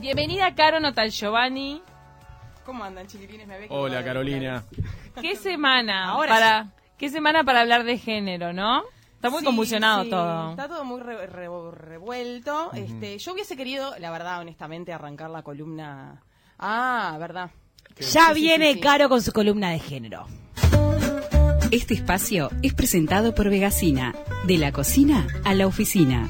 Bienvenida, 0.00 0.54
Caro 0.54 0.80
Notal 0.80 1.10
Giovanni. 1.10 1.82
¿Cómo 2.64 2.84
andan, 2.84 3.06
chiquilines? 3.06 3.46
Me 3.46 3.66
Hola, 3.68 4.04
Carolina. 4.04 4.64
¿Qué 5.20 5.36
semana? 5.36 6.10
Ahora 6.10 6.32
para, 6.34 6.70
¿Qué 6.98 7.08
semana 7.08 7.44
para 7.44 7.60
hablar 7.60 7.84
de 7.84 7.98
género, 7.98 8.52
no? 8.52 8.82
Está 9.14 9.28
muy 9.30 9.40
Sí, 9.40 9.44
convulsionado 9.46 10.04
sí, 10.04 10.10
todo. 10.10 10.50
Está 10.50 10.68
todo 10.68 10.84
muy 10.84 11.00
re- 11.00 11.26
re- 11.26 11.48
revuelto. 11.72 12.70
este, 12.72 13.18
yo 13.18 13.32
hubiese 13.34 13.56
querido, 13.56 13.94
la 13.98 14.10
verdad, 14.10 14.40
honestamente, 14.40 14.92
arrancar 14.92 15.28
la 15.30 15.42
columna. 15.42 16.22
Ah, 16.58 17.16
verdad. 17.18 17.50
Ya 17.98 18.28
Sí, 18.28 18.34
viene 18.40 18.68
sí, 18.68 18.74
sí. 18.74 18.80
Caro 18.80 19.08
con 19.10 19.20
su 19.20 19.32
columna 19.32 19.70
de 19.70 19.78
género. 19.78 20.26
Este 21.70 21.94
espacio 21.94 22.50
es 22.62 22.72
presentado 22.74 23.34
por 23.34 23.48
Vegasina, 23.50 24.14
de 24.46 24.56
la 24.58 24.72
cocina 24.72 25.26
a 25.44 25.54
la 25.54 25.66
oficina. 25.66 26.28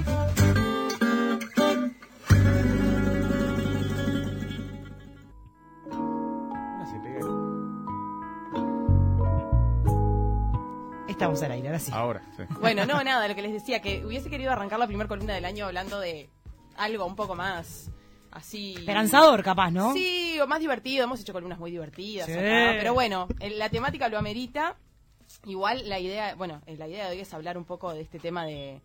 Sí. 11.80 11.90
Ahora, 11.92 12.22
sí. 12.36 12.42
Bueno, 12.60 12.86
no, 12.86 13.02
nada, 13.02 13.26
lo 13.28 13.34
que 13.34 13.42
les 13.42 13.52
decía, 13.52 13.80
que 13.80 14.04
hubiese 14.04 14.30
querido 14.30 14.52
arrancar 14.52 14.78
la 14.78 14.86
primera 14.86 15.08
columna 15.08 15.34
del 15.34 15.44
año 15.44 15.66
hablando 15.66 15.98
de 16.00 16.28
algo 16.76 17.04
un 17.06 17.16
poco 17.16 17.34
más 17.34 17.90
así. 18.30 18.74
Esperanzador, 18.78 19.42
capaz, 19.42 19.70
¿no? 19.70 19.92
Sí, 19.92 20.38
o 20.40 20.46
más 20.46 20.60
divertido. 20.60 21.04
Hemos 21.04 21.20
hecho 21.20 21.32
columnas 21.32 21.58
muy 21.58 21.70
divertidas. 21.70 22.26
Sí. 22.26 22.32
acá, 22.32 22.74
pero 22.78 22.94
bueno, 22.94 23.26
el- 23.40 23.58
la 23.58 23.68
temática 23.68 24.08
lo 24.08 24.18
amerita. 24.18 24.76
Igual 25.46 25.88
la 25.88 25.98
idea, 25.98 26.34
bueno, 26.34 26.60
eh, 26.66 26.76
la 26.76 26.88
idea 26.88 27.06
de 27.06 27.12
hoy 27.16 27.20
es 27.20 27.32
hablar 27.34 27.56
un 27.58 27.64
poco 27.64 27.92
de 27.94 28.00
este 28.02 28.18
tema 28.18 28.44
de. 28.44 28.80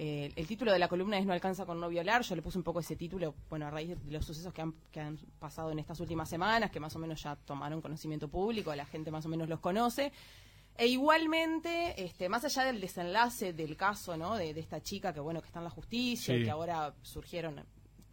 eh, 0.00 0.30
el 0.36 0.46
título 0.46 0.72
de 0.72 0.78
la 0.78 0.86
columna 0.86 1.18
es 1.18 1.26
No 1.26 1.32
alcanza 1.32 1.66
con 1.66 1.80
no 1.80 1.88
violar. 1.88 2.22
Yo 2.22 2.36
le 2.36 2.42
puse 2.42 2.56
un 2.58 2.62
poco 2.64 2.78
ese 2.80 2.94
título, 2.94 3.34
bueno, 3.50 3.66
a 3.66 3.70
raíz 3.70 3.88
de 4.04 4.12
los 4.12 4.24
sucesos 4.24 4.52
que 4.52 4.62
han, 4.62 4.72
que 4.92 5.00
han 5.00 5.18
pasado 5.40 5.70
en 5.72 5.78
estas 5.80 5.98
últimas 6.00 6.28
semanas, 6.28 6.70
que 6.70 6.78
más 6.78 6.94
o 6.94 6.98
menos 7.00 7.20
ya 7.22 7.34
tomaron 7.36 7.80
conocimiento 7.80 8.28
público, 8.28 8.72
la 8.76 8.84
gente 8.86 9.10
más 9.10 9.26
o 9.26 9.28
menos 9.28 9.48
los 9.48 9.58
conoce. 9.60 10.12
E 10.78 10.86
igualmente, 10.86 12.02
este, 12.02 12.28
más 12.28 12.44
allá 12.44 12.64
del 12.64 12.80
desenlace 12.80 13.52
del 13.52 13.76
caso, 13.76 14.16
¿no? 14.16 14.36
De, 14.36 14.54
de 14.54 14.60
esta 14.60 14.80
chica 14.80 15.12
que, 15.12 15.20
bueno, 15.20 15.40
que 15.40 15.48
está 15.48 15.58
en 15.58 15.64
la 15.64 15.70
justicia 15.70 16.36
y 16.36 16.44
que 16.44 16.50
ahora 16.50 16.94
surgieron 17.02 17.60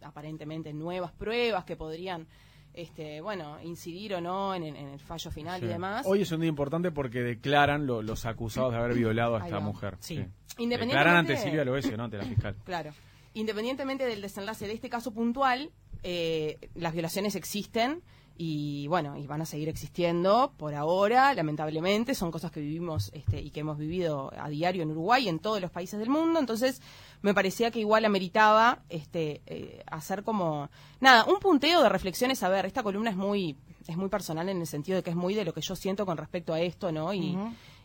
aparentemente 0.02 0.72
nuevas 0.72 1.12
pruebas 1.12 1.64
que 1.64 1.76
podrían, 1.76 2.26
este, 2.74 3.20
bueno, 3.20 3.60
incidir 3.62 4.14
o 4.14 4.20
no 4.20 4.54
en, 4.54 4.64
el 4.76 4.98
fallo 5.00 5.30
final 5.30 5.62
y 5.62 5.66
demás. 5.68 6.04
Hoy 6.06 6.22
es 6.22 6.32
un 6.32 6.40
día 6.40 6.48
importante 6.48 6.90
porque 6.90 7.20
declaran 7.20 7.86
lo- 7.86 8.02
los 8.02 8.26
acusados 8.26 8.72
de 8.72 8.78
haber 8.78 8.94
violado 8.94 9.36
a 9.36 9.44
esta 9.44 9.60
mujer. 9.60 9.96
Sí. 10.00 10.14
Independientemente- 10.58 10.86
Declaran 10.86 11.16
ante 11.16 11.36
Silvia 11.36 11.64
Loesio, 11.64 11.96
¿no? 11.96 12.04
Ante 12.04 12.18
la 12.18 12.24
fiscal. 12.24 12.56
Claro. 12.64 12.92
Independientemente 13.34 14.06
del 14.06 14.22
desenlace 14.22 14.66
de 14.66 14.72
este 14.72 14.88
caso 14.88 15.12
puntual, 15.12 15.70
eh, 16.02 16.58
las 16.74 16.92
violaciones 16.94 17.34
existen 17.36 18.02
y 18.38 18.86
bueno, 18.88 19.16
y 19.16 19.26
van 19.26 19.40
a 19.40 19.46
seguir 19.46 19.68
existiendo 19.68 20.52
por 20.56 20.74
ahora, 20.74 21.32
lamentablemente, 21.32 22.14
son 22.14 22.30
cosas 22.30 22.50
que 22.50 22.60
vivimos 22.60 23.10
este, 23.14 23.40
y 23.40 23.50
que 23.50 23.60
hemos 23.60 23.78
vivido 23.78 24.30
a 24.38 24.48
diario 24.48 24.82
en 24.82 24.90
Uruguay 24.90 25.24
y 25.24 25.28
en 25.28 25.38
todos 25.38 25.60
los 25.60 25.70
países 25.70 25.98
del 25.98 26.10
mundo, 26.10 26.38
entonces 26.38 26.82
me 27.22 27.32
parecía 27.32 27.70
que 27.70 27.80
igual 27.80 28.04
ameritaba 28.04 28.80
este, 28.90 29.40
eh, 29.46 29.82
hacer 29.86 30.22
como, 30.22 30.68
nada, 31.00 31.24
un 31.24 31.40
punteo 31.40 31.82
de 31.82 31.88
reflexiones, 31.88 32.42
a 32.42 32.48
ver, 32.50 32.66
esta 32.66 32.82
columna 32.82 33.10
es 33.10 33.16
muy, 33.16 33.56
es 33.86 33.96
muy 33.96 34.08
personal 34.08 34.48
en 34.48 34.60
el 34.60 34.66
sentido 34.66 34.96
de 34.96 35.02
que 35.02 35.10
es 35.10 35.16
muy 35.16 35.34
de 35.34 35.44
lo 35.44 35.54
que 35.54 35.62
yo 35.62 35.74
siento 35.74 36.04
con 36.04 36.18
respecto 36.18 36.52
a 36.52 36.60
esto, 36.60 36.92
¿no? 36.92 37.14
Y, 37.14 37.38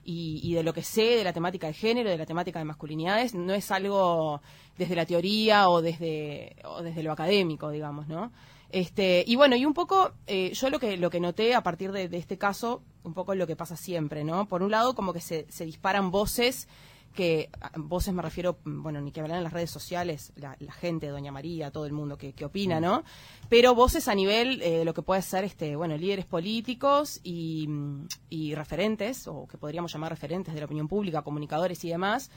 y, 0.04 0.42
y 0.44 0.54
de 0.54 0.64
lo 0.64 0.74
que 0.74 0.84
sé 0.84 1.18
de 1.18 1.24
la 1.24 1.32
temática 1.32 1.68
de 1.68 1.74
género, 1.74 2.10
de 2.10 2.18
la 2.18 2.26
temática 2.26 2.60
de 2.60 2.66
masculinidades, 2.66 3.36
no 3.36 3.54
es 3.54 3.72
algo 3.72 4.42
desde 4.78 4.96
la 4.96 5.06
teoría 5.06 5.70
o 5.70 5.82
desde, 5.82 6.56
o 6.66 6.82
desde 6.82 7.04
lo 7.04 7.12
académico, 7.12 7.70
digamos, 7.70 8.08
¿no? 8.08 8.32
Este, 8.72 9.24
y 9.28 9.36
bueno, 9.36 9.56
y 9.56 9.66
un 9.66 9.74
poco, 9.74 10.12
eh, 10.28 10.52
yo 10.54 10.70
lo 10.70 10.80
que, 10.80 10.98
lo 10.98 11.10
que 11.10 11.20
noté 11.20 11.56
a 11.56 11.64
partir 11.64 11.92
de, 11.92 12.08
de 12.08 12.18
este 12.18 12.38
caso, 12.38 12.84
un 13.04 13.14
poco 13.14 13.36
lo 13.36 13.48
que 13.48 13.56
pasa 13.56 13.76
siempre, 13.76 14.24
¿no? 14.24 14.48
Por 14.48 14.64
un 14.64 14.72
lado, 14.72 14.96
como 14.96 15.14
que 15.14 15.22
se, 15.22 15.46
se 15.50 15.66
disparan 15.66 16.12
voces 16.12 16.68
que, 17.14 17.50
voces 17.76 18.14
me 18.14 18.22
refiero, 18.22 18.58
mm, 18.64 18.84
bueno, 18.84 19.02
ni 19.02 19.12
que 19.12 19.22
hablar 19.22 19.38
en 19.38 19.44
las 19.44 19.54
redes 19.54 19.70
sociales, 19.70 20.32
la, 20.36 20.56
la 20.60 20.72
gente, 20.72 21.08
Doña 21.08 21.32
María, 21.32 21.72
todo 21.72 21.86
el 21.86 21.94
mundo 21.94 22.18
que, 22.18 22.34
que 22.34 22.46
opina, 22.46 22.80
¿no? 22.80 23.04
Pero 23.50 23.76
voces 23.76 24.08
a 24.08 24.16
nivel 24.16 24.62
eh, 24.62 24.80
de 24.80 24.86
lo 24.86 24.94
que 24.94 25.02
puede 25.02 25.22
ser, 25.22 25.44
este, 25.44 25.76
bueno, 25.76 25.98
líderes 25.98 26.26
políticos 26.26 27.20
y, 27.24 27.68
mm, 27.68 28.08
y 28.30 28.56
referentes, 28.56 29.28
o 29.28 29.48
que 29.48 29.58
podríamos 29.58 29.92
llamar 29.92 30.12
referentes 30.12 30.54
de 30.54 30.60
la 30.60 30.66
opinión 30.66 30.88
pública, 30.88 31.22
comunicadores 31.22 31.84
y 31.84 31.90
demás, 31.90 32.32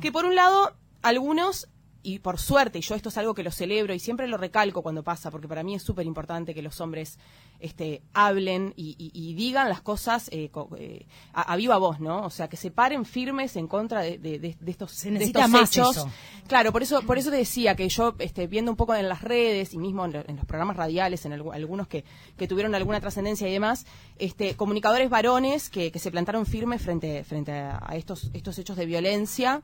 que 0.00 0.12
por 0.12 0.24
un 0.24 0.34
lado, 0.34 0.74
algunos 1.02 1.68
y 2.14 2.18
por 2.20 2.38
suerte, 2.38 2.78
y 2.78 2.82
yo 2.82 2.94
esto 2.94 3.08
es 3.10 3.18
algo 3.18 3.34
que 3.34 3.42
lo 3.42 3.50
celebro 3.50 3.92
y 3.94 3.98
siempre 3.98 4.26
lo 4.28 4.36
recalco 4.36 4.82
cuando 4.82 5.02
pasa, 5.02 5.30
porque 5.30 5.48
para 5.48 5.62
mí 5.62 5.74
es 5.74 5.82
súper 5.82 6.06
importante 6.06 6.54
que 6.54 6.62
los 6.62 6.80
hombres 6.80 7.18
este, 7.60 8.02
hablen 8.14 8.72
y, 8.76 8.94
y- 8.98 9.10
y 9.12 9.34
digan 9.34 9.68
las 9.68 9.80
cosas 9.80 10.28
eh, 10.32 10.48
co- 10.50 10.70
eh, 10.78 11.06
a, 11.32 11.52
a 11.52 11.56
viva 11.56 11.76
voz, 11.76 11.98
¿no? 12.00 12.24
O 12.24 12.30
sea, 12.30 12.48
que 12.48 12.56
se 12.56 12.70
paren 12.70 13.04
firmes 13.04 13.56
en 13.56 13.66
contra 13.66 14.00
de, 14.02 14.16
de- 14.18 14.38
de- 14.38 14.56
estos, 14.70 14.92
Se 14.92 15.08
de 15.08 15.14
necesita 15.14 15.40
estos 15.40 15.50
más 15.60 15.70
hechos. 15.76 15.96
eso. 15.96 16.10
Claro, 16.46 16.72
por 16.72 16.82
eso, 16.82 17.02
por 17.02 17.18
eso 17.18 17.30
te 17.30 17.36
decía 17.36 17.74
que 17.74 17.88
yo, 17.88 18.14
este, 18.20 18.46
viendo 18.46 18.70
un 18.70 18.76
poco 18.76 18.94
en 18.94 19.08
las 19.08 19.22
redes 19.22 19.74
y 19.74 19.78
mismo 19.78 20.04
en, 20.04 20.12
lo- 20.12 20.24
en 20.28 20.36
los 20.36 20.44
programas 20.46 20.76
radiales, 20.76 21.24
en 21.26 21.32
algu- 21.32 21.52
algunos 21.54 21.88
que, 21.88 22.04
que 22.36 22.46
tuvieron 22.48 22.74
alguna 22.74 23.00
trascendencia 23.00 23.48
y 23.48 23.52
demás, 23.52 23.86
este, 24.18 24.54
comunicadores 24.56 25.10
varones 25.10 25.68
que, 25.68 25.90
que 25.92 25.98
se 25.98 26.10
plantaron 26.10 26.46
firmes 26.46 26.80
frente, 26.80 27.24
frente 27.24 27.52
a, 27.52 27.82
a 27.84 27.96
estos, 27.96 28.30
estos 28.32 28.58
hechos 28.58 28.76
de 28.76 28.86
violencia. 28.86 29.62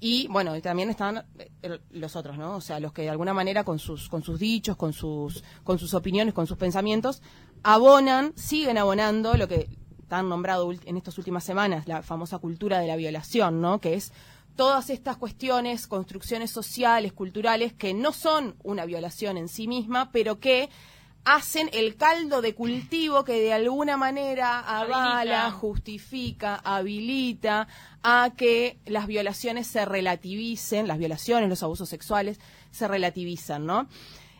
Y 0.00 0.26
bueno, 0.28 0.56
y 0.56 0.60
también 0.60 0.90
están 0.90 1.24
eh, 1.38 1.78
los 1.90 2.16
otros, 2.16 2.36
¿no? 2.36 2.56
O 2.56 2.60
sea, 2.60 2.80
los 2.80 2.92
que 2.92 3.02
de 3.02 3.10
alguna 3.10 3.32
manera 3.32 3.64
con 3.64 3.78
sus, 3.78 4.08
con 4.08 4.22
sus 4.22 4.38
dichos, 4.38 4.76
con 4.76 4.92
sus, 4.92 5.42
con 5.62 5.78
sus 5.78 5.94
opiniones, 5.94 6.34
con 6.34 6.46
sus 6.46 6.58
pensamientos, 6.58 7.22
abonan, 7.62 8.32
siguen 8.36 8.78
abonando 8.78 9.34
lo 9.34 9.48
que 9.48 9.68
han 10.10 10.28
nombrado 10.28 10.70
en 10.72 10.96
estas 10.96 11.18
últimas 11.18 11.44
semanas, 11.44 11.88
la 11.88 12.02
famosa 12.02 12.38
cultura 12.38 12.78
de 12.78 12.86
la 12.86 12.96
violación, 12.96 13.60
¿no? 13.60 13.80
Que 13.80 13.94
es 13.94 14.12
todas 14.56 14.90
estas 14.90 15.16
cuestiones, 15.16 15.86
construcciones 15.86 16.50
sociales, 16.50 17.12
culturales, 17.12 17.72
que 17.72 17.94
no 17.94 18.12
son 18.12 18.56
una 18.62 18.84
violación 18.84 19.36
en 19.36 19.48
sí 19.48 19.66
misma, 19.66 20.10
pero 20.12 20.38
que 20.38 20.70
hacen 21.24 21.70
el 21.72 21.96
caldo 21.96 22.42
de 22.42 22.54
cultivo 22.54 23.24
que 23.24 23.40
de 23.40 23.52
alguna 23.52 23.96
manera 23.96 24.60
avala, 24.60 25.50
justifica, 25.52 26.56
habilita 26.64 27.66
a 28.02 28.32
que 28.36 28.78
las 28.86 29.06
violaciones 29.06 29.66
se 29.66 29.84
relativicen, 29.84 30.86
las 30.88 30.98
violaciones, 30.98 31.48
los 31.48 31.62
abusos 31.62 31.88
sexuales 31.88 32.38
se 32.70 32.86
relativizan, 32.88 33.64
¿no? 33.66 33.88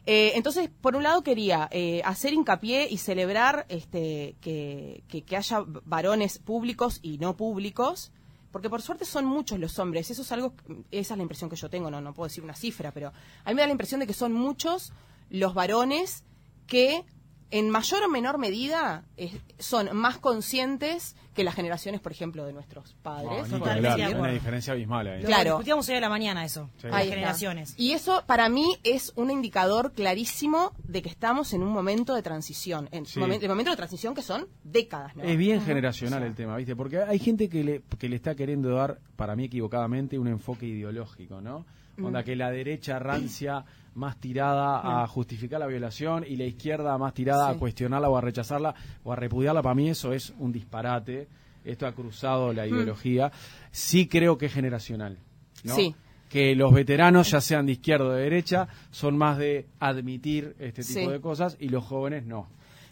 Eh, 0.07 0.33
entonces, 0.35 0.69
por 0.83 0.97
un 0.97 1.03
lado 1.03 1.23
quería 1.23 1.67
eh, 1.73 2.03
hacer 2.05 2.35
hincapié 2.35 2.89
y 2.91 2.99
celebrar 2.99 3.65
este, 3.71 4.37
que, 4.43 5.03
que- 5.09 5.23
que 5.23 5.37
haya 5.39 5.65
varones 5.87 6.39
públicos 6.39 6.99
y 7.01 7.17
no 7.17 7.37
públicos, 7.39 8.13
porque 8.53 8.69
por 8.69 8.83
suerte 8.83 9.07
son 9.07 9.25
muchos 9.25 9.59
los 9.59 9.79
hombres, 9.79 10.11
eso 10.11 10.21
es 10.21 10.31
algo, 10.31 10.53
esa 10.91 11.15
es 11.15 11.17
la 11.17 11.23
impresión 11.23 11.49
que 11.49 11.57
yo 11.57 11.71
tengo, 11.71 11.91
no, 11.91 12.03
no 12.03 12.13
puedo 12.13 12.29
decir 12.29 12.45
una 12.45 12.55
cifra, 12.55 12.93
pero 12.93 13.09
a 13.45 13.49
mí 13.49 13.55
me 13.55 13.63
da 13.63 13.67
la 13.69 13.73
impresión 13.73 13.99
de 14.01 14.07
que 14.07 14.13
son 14.13 14.35
muchos 14.35 14.93
los 15.31 15.55
varones 15.55 16.23
que 16.67 17.05
en 17.51 17.71
mayor 17.71 18.03
o 18.03 18.09
menor 18.09 18.37
medida 18.39 19.05
eh, 19.17 19.31
son 19.61 19.95
más 19.97 20.19
conscientes 20.19 21.15
que 21.35 21.45
las 21.45 21.55
generaciones, 21.55 22.01
por 22.01 22.11
ejemplo, 22.11 22.45
de 22.45 22.53
nuestros 22.53 22.95
No, 22.97 23.03
padres. 23.03 23.49
de 23.51 24.03
hay 24.05 24.15
una 24.15 24.31
diferencia 24.31 24.73
abismal 24.73 25.07
ahí. 25.07 25.21
Lo 25.23 25.27
Claro. 25.29 25.51
discutíamos 25.51 25.89
hoy 25.89 25.95
a 25.97 26.01
la 26.01 26.09
mañana 26.09 26.45
eso. 26.45 26.71
Sí. 26.79 26.89
Las 26.89 27.05
generaciones. 27.05 27.75
Y 27.77 27.93
eso 27.93 28.25
para 28.27 28.49
mí 28.49 28.77
es 28.83 29.13
un 29.15 29.31
indicador 29.31 29.93
clarísimo 29.93 30.73
de 30.85 31.03
que 31.03 31.09
estamos 31.09 31.53
en 31.53 31.63
un 31.63 31.73
momento 31.73 32.15
de 32.15 32.23
transición, 32.23 32.89
en 32.93 33.07
Sí. 33.07 33.21
momen- 33.21 33.41
el 33.43 33.49
momento 33.49 33.71
de 33.71 33.77
transición 33.77 34.15
que 34.15 34.23
son 34.23 34.49
décadas, 34.65 35.15
¿no? 35.15 35.23
Es 35.23 35.37
bien 35.37 35.61
generacional 35.63 36.23
el 36.25 36.35
tema, 36.35 36.57
¿viste? 36.57 36.75
Porque 36.75 37.03
hay 37.03 37.19
gente 37.21 37.49
que 37.49 37.63
le, 37.63 37.83
que 37.99 38.09
le 38.09 38.17
está 38.17 38.35
queriendo 38.35 38.71
dar, 38.75 38.99
para 39.17 39.37
mí 39.37 39.45
equivocadamente, 39.45 40.19
un 40.19 40.29
enfoque 40.29 40.67
ideológico, 40.67 41.41
¿no? 41.41 41.67
Onda 42.03 42.23
que 42.25 42.35
la 42.37 42.51
derecha 42.51 42.99
rancia 42.99 43.65
más 43.95 44.19
tirada 44.19 45.03
a 45.03 45.07
justificar 45.07 45.61
la 45.61 45.67
violación 45.69 46.25
y 46.27 46.37
la 46.37 46.45
izquierda 46.45 46.99
más 46.99 47.15
tirada 47.15 47.51
Sí. 47.51 47.57
a 47.57 47.59
cuestionarla 47.59 48.09
o 48.09 48.17
a 48.17 48.21
rechazarla 48.21 48.75
o 49.05 49.13
a 49.13 49.17
repudiarla. 49.17 49.63
Para 49.63 49.75
mí 49.77 49.89
eso 49.89 50.13
es 50.13 50.33
un 50.39 50.51
disparate. 50.53 51.29
Esto 51.65 51.87
ha 51.87 51.93
cruzado 51.93 52.53
la 52.53 52.67
ideología. 52.67 53.31
Sí 53.71 54.09
creo 54.09 54.37
que 54.37 54.47
es 54.47 54.53
generacional, 54.53 55.19
¿no? 55.63 55.75
Sí. 55.77 55.95
Que 56.29 56.57
los 56.57 56.73
veteranos, 56.75 57.31
ya 57.31 57.41
sean 57.41 57.67
de 57.67 57.73
izquierda 57.73 58.07
o 58.07 58.11
de 58.11 58.23
derecha, 58.25 58.67
son 58.91 59.17
más 59.17 59.39
de 59.39 59.67
admitir 59.79 60.57
este 60.59 60.83
tipo 60.83 61.01
Sí. 61.01 61.07
de 61.07 61.21
cosas 61.21 61.57
y 61.61 61.69
los 61.69 61.85
jóvenes 61.85 62.27
no. 62.27 62.49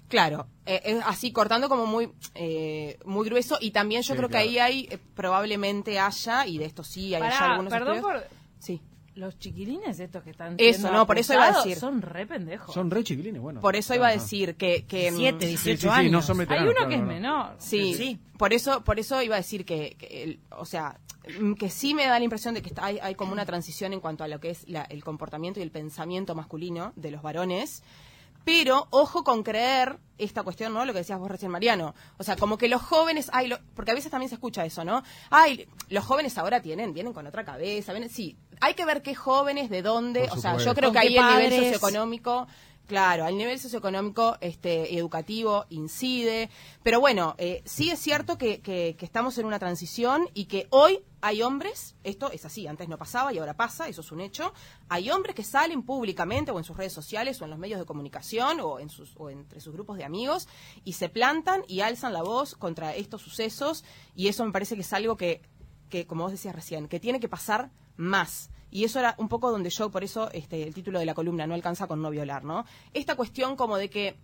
Claro, 0.08 0.46
eh, 0.66 0.81
es 0.84 1.02
así 1.06 1.32
cortando 1.32 1.69
como 1.69 1.87
muy 1.87 2.10
eh, 2.34 2.98
muy 3.05 3.26
grueso 3.26 3.56
y 3.60 3.70
también 3.72 4.02
yo 4.02 4.12
Sí, 4.12 4.19
creo 4.19 4.28
claro. 4.28 4.44
que 4.44 4.50
ahí 4.50 4.58
hay 4.58 4.88
eh, 4.90 4.98
probablemente 5.16 5.98
haya 5.98 6.46
y 6.46 6.58
de 6.58 6.66
esto 6.66 6.84
sí 6.84 7.14
hay 7.14 7.22
ya 7.22 7.50
algunos 7.52 7.72
perdón 7.72 7.96
estudios. 7.96 8.22
por... 8.22 8.31
Sí. 8.58 8.81
Los 9.14 9.38
chiquilines 9.38 10.00
estos 10.00 10.22
que 10.22 10.30
están 10.30 10.54
Eso, 10.56 10.90
no, 10.90 11.06
por 11.06 11.18
eso 11.18 11.34
iba 11.34 11.44
a 11.48 11.52
decir. 11.52 11.76
son 11.76 12.00
re 12.00 12.26
pendejos. 12.26 12.74
Son 12.74 12.90
re 12.90 13.04
chiquilines, 13.04 13.42
bueno. 13.42 13.60
Por 13.60 13.76
eso 13.76 13.94
iba 13.94 14.08
a 14.08 14.10
decir 14.12 14.54
que... 14.56 14.86
que 14.86 15.10
mm, 15.10 15.16
17, 15.16 15.46
Sí, 15.48 15.56
sí, 15.58 15.64
18 15.70 15.80
sí, 15.80 15.88
años. 15.88 16.12
no 16.12 16.22
son 16.22 16.40
Hay 16.40 16.46
uno 16.62 16.72
claro, 16.72 16.88
que 16.88 16.94
es 16.94 17.00
no. 17.02 17.06
menor. 17.06 17.54
Sí, 17.58 17.92
Sí. 17.94 18.20
por 18.38 18.54
eso, 18.54 18.82
por 18.84 18.98
eso 18.98 19.20
iba 19.20 19.34
a 19.34 19.38
decir 19.38 19.66
que, 19.66 19.96
que 19.98 20.22
el- 20.22 20.40
o 20.56 20.64
sea, 20.64 20.98
mm, 21.40 21.52
que 21.54 21.68
sí 21.68 21.92
me 21.92 22.06
da 22.06 22.18
la 22.18 22.24
impresión 22.24 22.54
de 22.54 22.62
que 22.62 22.70
está- 22.70 22.86
hay, 22.86 22.98
hay 23.02 23.14
como 23.14 23.32
una 23.32 23.44
transición 23.44 23.92
en 23.92 24.00
cuanto 24.00 24.24
a 24.24 24.28
lo 24.28 24.40
que 24.40 24.48
es 24.48 24.66
la- 24.66 24.84
el 24.84 25.04
comportamiento 25.04 25.60
y 25.60 25.62
el 25.62 25.70
pensamiento 25.70 26.34
masculino 26.34 26.94
de 26.96 27.10
los 27.10 27.20
varones. 27.20 27.82
Pero 28.44 28.88
ojo 28.90 29.22
con 29.22 29.44
creer 29.44 29.98
esta 30.18 30.42
cuestión, 30.42 30.74
¿no? 30.74 30.84
Lo 30.84 30.92
que 30.92 30.98
decías 30.98 31.18
vos 31.20 31.30
recién, 31.30 31.52
Mariano. 31.52 31.94
O 32.18 32.24
sea, 32.24 32.34
como 32.34 32.58
que 32.58 32.66
los 32.68 32.82
jóvenes, 32.82 33.30
ay, 33.32 33.46
lo- 33.46 33.58
porque 33.76 33.92
a 33.92 33.94
veces 33.94 34.10
también 34.10 34.30
se 34.30 34.34
escucha 34.34 34.64
eso, 34.64 34.84
¿no? 34.84 35.04
Ay, 35.30 35.68
los 35.90 36.04
jóvenes 36.04 36.36
ahora 36.38 36.60
tienen, 36.60 36.92
vienen 36.92 37.12
con 37.12 37.24
otra 37.26 37.44
cabeza, 37.44 37.92
vienen, 37.92 38.10
sí. 38.10 38.36
Hay 38.62 38.74
que 38.74 38.84
ver 38.84 39.02
qué 39.02 39.14
jóvenes, 39.14 39.68
de 39.70 39.82
dónde. 39.82 40.22
O 40.32 40.36
sea, 40.40 40.52
yo 40.64 40.74
creo 40.74 40.92
que 40.92 40.98
ahí 40.98 41.06
el 41.08 41.12
nivel 41.36 41.50
socioeconómico 41.72 42.46
Claro, 42.88 43.24
al 43.24 43.38
nivel 43.38 43.58
socioeconómico, 43.60 44.36
este, 44.40 44.98
educativo, 44.98 45.64
incide. 45.70 46.50
Pero 46.82 47.00
bueno, 47.00 47.36
eh, 47.38 47.62
sí 47.64 47.90
es 47.90 47.98
cierto 48.00 48.36
que, 48.36 48.60
que- 48.60 48.96
que 48.98 49.04
estamos 49.06 49.38
en 49.38 49.46
una 49.46 49.58
transición 49.60 50.28
y 50.34 50.44
que 50.46 50.66
hoy 50.70 50.98
hay 51.22 51.42
hombres, 51.42 51.94
esto 52.02 52.30
es 52.32 52.44
así, 52.44 52.66
antes 52.66 52.88
no 52.88 52.98
pasaba 52.98 53.32
y 53.32 53.38
ahora 53.38 53.54
pasa, 53.56 53.88
eso 53.88 54.00
es 54.00 54.10
un 54.12 54.20
hecho. 54.20 54.52
Hay 54.88 55.10
hombres 55.10 55.36
que 55.36 55.44
salen 55.44 55.84
públicamente 55.84 56.50
o 56.50 56.58
en 56.58 56.64
sus 56.64 56.76
redes 56.76 56.92
sociales 56.92 57.40
o 57.40 57.44
en 57.44 57.50
los 57.50 57.58
medios 57.58 57.78
de 57.78 57.86
comunicación 57.86 58.60
o, 58.60 58.80
en 58.80 58.90
sus, 58.90 59.14
o 59.16 59.30
entre 59.30 59.60
sus 59.60 59.72
grupos 59.72 59.96
de 59.96 60.04
amigos 60.04 60.48
y 60.84 60.94
se 60.94 61.08
plantan 61.08 61.62
y 61.68 61.80
alzan 61.80 62.12
la 62.12 62.22
voz 62.22 62.56
contra 62.56 62.94
estos 62.96 63.22
sucesos 63.22 63.84
y 64.16 64.26
eso 64.26 64.44
me 64.44 64.52
parece 64.52 64.74
que 64.74 64.80
es 64.82 64.92
algo 64.92 65.16
que, 65.16 65.40
que 65.92 66.06
como 66.06 66.22
vos 66.24 66.32
decías 66.32 66.54
recién, 66.56 66.88
que 66.88 66.98
tiene 66.98 67.20
que 67.20 67.28
pasar 67.28 67.70
más. 67.98 68.48
Y 68.70 68.84
eso 68.84 68.98
era 68.98 69.14
un 69.18 69.28
poco 69.28 69.50
donde 69.50 69.68
yo, 69.68 69.90
por 69.90 70.02
eso 70.02 70.30
este, 70.32 70.62
el 70.66 70.72
título 70.72 70.98
de 70.98 71.04
la 71.04 71.12
columna 71.14 71.46
no 71.46 71.52
alcanza 71.54 71.86
con 71.86 72.00
no 72.00 72.08
violar, 72.10 72.42
¿no? 72.44 72.64
Esta 72.94 73.14
cuestión 73.14 73.54
como 73.54 73.76
de 73.76 73.90
que 73.90 74.16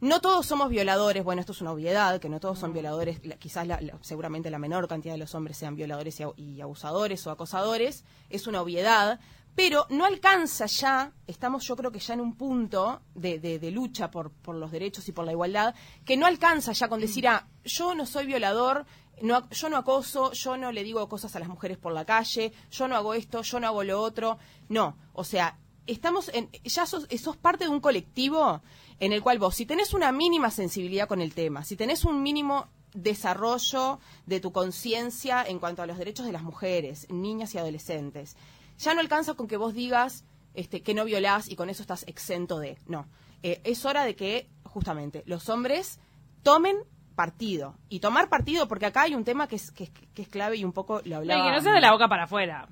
no 0.00 0.20
todos 0.22 0.46
somos 0.46 0.70
violadores, 0.70 1.22
bueno, 1.24 1.40
esto 1.40 1.52
es 1.52 1.60
una 1.60 1.72
obviedad, 1.72 2.18
que 2.18 2.28
no 2.30 2.40
todos 2.40 2.58
son 2.58 2.72
violadores, 2.72 3.20
la- 3.26 3.36
quizás 3.36 3.66
la- 3.66 3.80
la- 3.82 3.98
seguramente 4.00 4.50
la 4.50 4.58
menor 4.58 4.88
cantidad 4.88 5.12
de 5.14 5.18
los 5.18 5.34
hombres 5.34 5.56
sean 5.58 5.76
violadores 5.76 6.18
y, 6.36 6.60
abusadores 6.62 7.26
o 7.26 7.30
acosadores, 7.30 8.04
es 8.30 8.46
una 8.46 8.62
obviedad, 8.62 9.20
pero 9.54 9.86
no 9.90 10.04
alcanza 10.06 10.66
ya, 10.66 11.12
estamos 11.26 11.64
yo 11.66 11.76
creo 11.76 11.90
que 11.92 11.98
ya 11.98 12.12
en 12.14 12.20
un 12.20 12.34
punto 12.36 13.00
de, 13.14 13.38
de- 13.38 13.58
de 13.58 13.70
lucha 13.70 14.10
por, 14.10 14.30
por 14.30 14.54
los 14.56 14.70
derechos 14.70 15.08
y 15.08 15.12
por 15.12 15.24
la 15.24 15.32
igualdad, 15.32 15.74
que 16.04 16.16
no 16.18 16.26
alcanza 16.26 16.72
ya 16.72 16.88
con 16.88 17.00
decir, 17.00 17.26
ah, 17.28 17.46
yo 17.64 17.94
no 17.94 18.04
soy 18.04 18.26
violador, 18.26 18.84
no, 19.22 19.48
yo 19.50 19.68
no 19.68 19.76
acoso, 19.76 20.32
yo 20.32 20.56
no 20.56 20.72
le 20.72 20.84
digo 20.84 21.08
cosas 21.08 21.34
a 21.36 21.38
las 21.38 21.48
mujeres 21.48 21.78
por 21.78 21.92
la 21.92 22.04
calle, 22.04 22.52
yo 22.70 22.88
no 22.88 22.96
hago 22.96 23.14
esto, 23.14 23.42
yo 23.42 23.60
no 23.60 23.66
hago 23.66 23.84
lo 23.84 24.00
otro, 24.00 24.38
no, 24.68 24.96
o 25.12 25.24
sea, 25.24 25.58
estamos 25.86 26.30
en, 26.34 26.50
ya 26.64 26.86
sos, 26.86 27.06
sos 27.18 27.36
parte 27.36 27.64
de 27.64 27.70
un 27.70 27.80
colectivo 27.80 28.60
en 28.98 29.12
el 29.12 29.22
cual 29.22 29.38
vos, 29.38 29.54
si 29.54 29.66
tenés 29.66 29.94
una 29.94 30.12
mínima 30.12 30.50
sensibilidad 30.50 31.08
con 31.08 31.20
el 31.20 31.34
tema, 31.34 31.64
si 31.64 31.76
tenés 31.76 32.04
un 32.04 32.22
mínimo 32.22 32.68
desarrollo 32.94 34.00
de 34.26 34.40
tu 34.40 34.52
conciencia 34.52 35.44
en 35.44 35.58
cuanto 35.58 35.82
a 35.82 35.86
los 35.86 35.98
derechos 35.98 36.26
de 36.26 36.32
las 36.32 36.42
mujeres, 36.42 37.06
niñas 37.10 37.54
y 37.54 37.58
adolescentes, 37.58 38.36
ya 38.78 38.94
no 38.94 39.00
alcanza 39.00 39.34
con 39.34 39.48
que 39.48 39.56
vos 39.56 39.74
digas 39.74 40.24
este, 40.54 40.82
que 40.82 40.94
no 40.94 41.04
violás 41.04 41.48
y 41.48 41.56
con 41.56 41.70
eso 41.70 41.82
estás 41.82 42.04
exento 42.08 42.58
de. 42.58 42.78
No. 42.86 43.06
Eh, 43.42 43.60
es 43.64 43.84
hora 43.84 44.04
de 44.04 44.16
que, 44.16 44.48
justamente, 44.64 45.22
los 45.26 45.48
hombres 45.48 46.00
tomen 46.42 46.76
partido. 47.16 47.74
Y 47.88 47.98
tomar 47.98 48.28
partido, 48.28 48.68
porque 48.68 48.86
acá 48.86 49.02
hay 49.02 49.14
un 49.16 49.24
tema 49.24 49.48
que 49.48 49.56
es, 49.56 49.72
que 49.72 49.84
es, 49.84 49.90
que 50.14 50.22
es 50.22 50.28
clave 50.28 50.56
y 50.58 50.64
un 50.64 50.72
poco 50.72 51.00
lo 51.04 51.04
No, 51.04 51.08
y 51.10 51.14
hablaba. 51.14 51.44
que 51.50 51.56
no 51.56 51.60
sea 51.62 51.72
de 51.72 51.80
la 51.80 51.90
boca 51.90 52.06
para 52.06 52.24
afuera. 52.24 52.68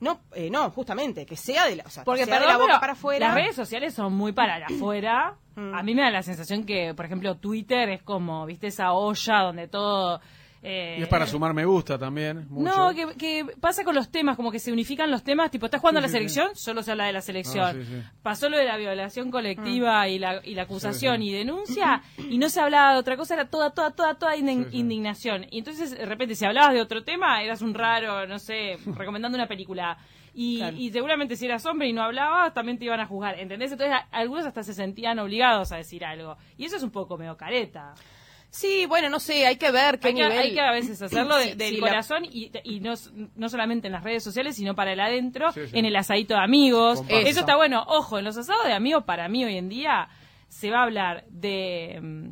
No, 0.00 0.20
eh, 0.32 0.48
no, 0.48 0.70
justamente, 0.70 1.26
que 1.26 1.34
sea 1.36 1.64
de 1.66 1.74
la, 1.74 1.82
o 1.84 1.90
sea, 1.90 2.02
que 2.02 2.04
Porque, 2.04 2.24
sea 2.24 2.38
de 2.38 2.46
la 2.46 2.56
boca 2.56 2.78
para 2.78 2.92
afuera. 2.92 3.26
las 3.26 3.34
redes 3.34 3.56
sociales 3.56 3.94
son 3.94 4.12
muy 4.12 4.30
para 4.30 4.60
la 4.60 4.66
afuera. 4.66 5.34
Mm. 5.56 5.74
A 5.74 5.82
mí 5.82 5.92
me 5.96 6.02
da 6.02 6.10
la 6.10 6.22
sensación 6.22 6.62
que, 6.64 6.94
por 6.94 7.04
ejemplo, 7.06 7.34
Twitter 7.36 7.88
es 7.88 8.02
como, 8.04 8.46
viste, 8.46 8.68
esa 8.68 8.92
olla 8.92 9.40
donde 9.40 9.66
todo... 9.66 10.20
eh, 10.62 10.96
Y 10.98 11.02
es 11.02 11.08
para 11.08 11.26
sumar 11.26 11.54
me 11.54 11.64
gusta 11.64 11.98
también. 11.98 12.46
Mucho. 12.50 12.76
No, 12.76 12.94
que, 12.94 13.14
que 13.16 13.46
pasa 13.60 13.84
con 13.84 13.94
los 13.94 14.10
temas, 14.10 14.36
como 14.36 14.50
que 14.50 14.58
se 14.58 14.72
unifican 14.72 15.10
los 15.10 15.22
temas, 15.22 15.50
tipo, 15.50 15.66
estás 15.66 15.80
jugando 15.80 16.00
Sí, 16.00 16.04
a 16.04 16.06
la 16.06 16.08
sí, 16.08 16.12
selección, 16.14 16.56
solo 16.56 16.82
se 16.82 16.90
habla 16.92 17.04
de 17.06 17.12
la 17.12 17.20
selección. 17.22 17.64
Ah, 17.64 17.72
sí, 17.72 17.84
sí. 17.84 18.02
Pasó 18.22 18.48
lo 18.48 18.56
de 18.58 18.64
la 18.64 18.76
violación 18.76 19.30
colectiva 19.30 20.08
y, 20.08 20.18
la, 20.18 20.40
y 20.44 20.54
la 20.54 20.62
acusación 20.62 21.18
Sí, 21.18 21.22
sí. 21.22 21.28
y 21.28 21.32
denuncia, 21.32 22.02
y 22.28 22.38
no 22.38 22.48
se 22.48 22.60
hablaba 22.60 22.92
de 22.94 22.98
otra 22.98 23.16
cosa, 23.16 23.34
era 23.34 23.48
toda, 23.48 23.70
toda, 23.70 23.92
toda, 23.92 24.14
toda 24.18 24.36
indi- 24.36 24.64
Sí, 24.64 24.70
sí. 24.72 24.76
indignación. 24.78 25.46
Y 25.50 25.58
entonces, 25.58 25.90
de 25.96 26.06
repente, 26.06 26.34
si 26.34 26.44
hablabas 26.44 26.74
de 26.74 26.80
otro 26.82 27.04
tema, 27.04 27.42
eras 27.42 27.62
un 27.62 27.74
raro, 27.74 28.26
no 28.26 28.38
sé, 28.38 28.78
recomendando 28.96 29.36
una 29.36 29.46
película. 29.46 29.96
Y, 30.34 30.58
Claro. 30.58 30.76
y 30.76 30.90
seguramente 30.92 31.34
si 31.36 31.46
eras 31.46 31.66
hombre 31.66 31.88
y 31.88 31.92
no 31.92 32.02
hablabas, 32.02 32.54
también 32.54 32.78
te 32.78 32.84
iban 32.84 33.00
a 33.00 33.06
juzgar, 33.06 33.40
¿entendés? 33.40 33.72
Entonces, 33.72 33.94
a- 33.96 34.06
algunos 34.16 34.46
hasta 34.46 34.62
se 34.62 34.72
sentían 34.74 35.18
obligados 35.18 35.72
a 35.72 35.76
decir 35.76 36.04
algo. 36.04 36.36
Y 36.56 36.64
eso 36.66 36.76
es 36.76 36.82
un 36.84 36.90
poco 36.90 37.16
medio 37.16 37.36
careta. 37.36 37.94
Sí, 38.50 38.86
bueno, 38.86 39.10
no 39.10 39.20
sé, 39.20 39.46
hay 39.46 39.56
que 39.56 39.70
ver 39.70 39.98
qué 40.00 40.08
Hay 40.08 40.14
que, 40.14 40.22
nivel. 40.22 40.38
hay 40.38 40.54
que 40.54 40.60
a 40.60 40.72
veces 40.72 41.00
hacerlo 41.02 41.36
de- 41.36 41.50
Sí, 41.52 41.54
del 41.56 41.74
sí, 41.74 41.80
la- 41.80 41.88
corazón 41.88 42.24
y, 42.24 42.50
y 42.64 42.80
no, 42.80 42.94
no 43.36 43.48
solamente 43.48 43.88
en 43.88 43.92
las 43.92 44.02
redes 44.02 44.24
sociales, 44.24 44.56
sino 44.56 44.74
para 44.74 44.92
el 44.92 45.00
adentro, 45.00 45.52
Sí, 45.52 45.60
sí. 45.66 45.78
en 45.78 45.84
el 45.84 45.94
asadito 45.96 46.34
de 46.34 46.40
amigos. 46.40 47.02
Eso 47.08 47.40
está 47.40 47.56
bueno. 47.56 47.84
Ojo, 47.88 48.18
en 48.18 48.24
los 48.24 48.36
asados 48.38 48.64
de 48.66 48.72
amigos, 48.72 49.04
para 49.04 49.28
mí 49.28 49.44
hoy 49.44 49.56
en 49.58 49.68
día, 49.68 50.08
se 50.48 50.70
va 50.70 50.80
a 50.80 50.84
hablar 50.84 51.24
de. 51.28 51.98
mm, 52.02 52.30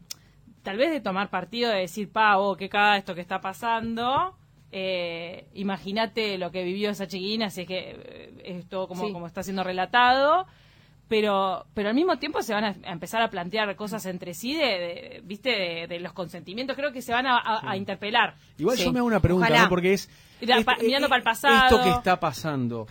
tal 0.62 0.78
vez 0.78 0.90
de 0.90 1.00
tomar 1.00 1.28
partido, 1.30 1.70
de 1.70 1.80
decir, 1.80 2.10
pavo, 2.10 2.56
qué 2.56 2.68
caga 2.68 2.96
esto 2.96 3.14
que 3.14 3.20
está 3.20 3.40
pasando. 3.40 4.34
Eh, 4.72 5.46
Imagínate 5.54 6.38
lo 6.38 6.50
que 6.50 6.64
vivió 6.64 6.90
esa 6.90 7.06
chiquilina, 7.06 7.50
si 7.50 7.60
es 7.62 7.66
que 7.68 7.78
eh, 7.96 8.32
es 8.44 8.68
todo 8.68 8.88
como, 8.88 9.06
Sí. 9.06 9.12
como 9.12 9.26
está 9.26 9.42
siendo 9.42 9.62
relatado. 9.64 10.46
Pero, 11.08 11.64
pero 11.72 11.88
al 11.90 11.94
mismo 11.94 12.18
tiempo 12.18 12.42
se 12.42 12.52
van 12.52 12.64
a, 12.64 12.74
a 12.84 12.92
empezar 12.92 13.22
a 13.22 13.30
plantear 13.30 13.76
cosas 13.76 14.04
entre 14.06 14.34
sí 14.34 14.54
de, 14.54 14.64
de- 14.64 15.20
viste 15.24 15.50
de, 15.50 15.86
de 15.86 16.00
los 16.00 16.12
consentimientos 16.12 16.74
creo 16.76 16.92
que 16.92 17.00
se 17.00 17.12
van 17.12 17.26
a, 17.26 17.38
a- 17.38 17.70
a 17.70 17.76
interpelar 17.76 18.34
Igual 18.58 18.76
Sí. 18.76 18.84
yo 18.84 18.92
me 18.92 18.98
hago 18.98 19.06
una 19.06 19.20
pregunta. 19.20 19.48
¿no? 19.62 19.68
Porque 19.68 19.92
es... 19.92 20.10
Pa- 20.64 20.76
mirando 20.82 21.08
para 21.08 21.18
el 21.18 21.22
pasado. 21.24 21.64
Esto 21.76 21.82
que 21.82 21.90
está 21.96 22.20
pasando. 22.20 22.86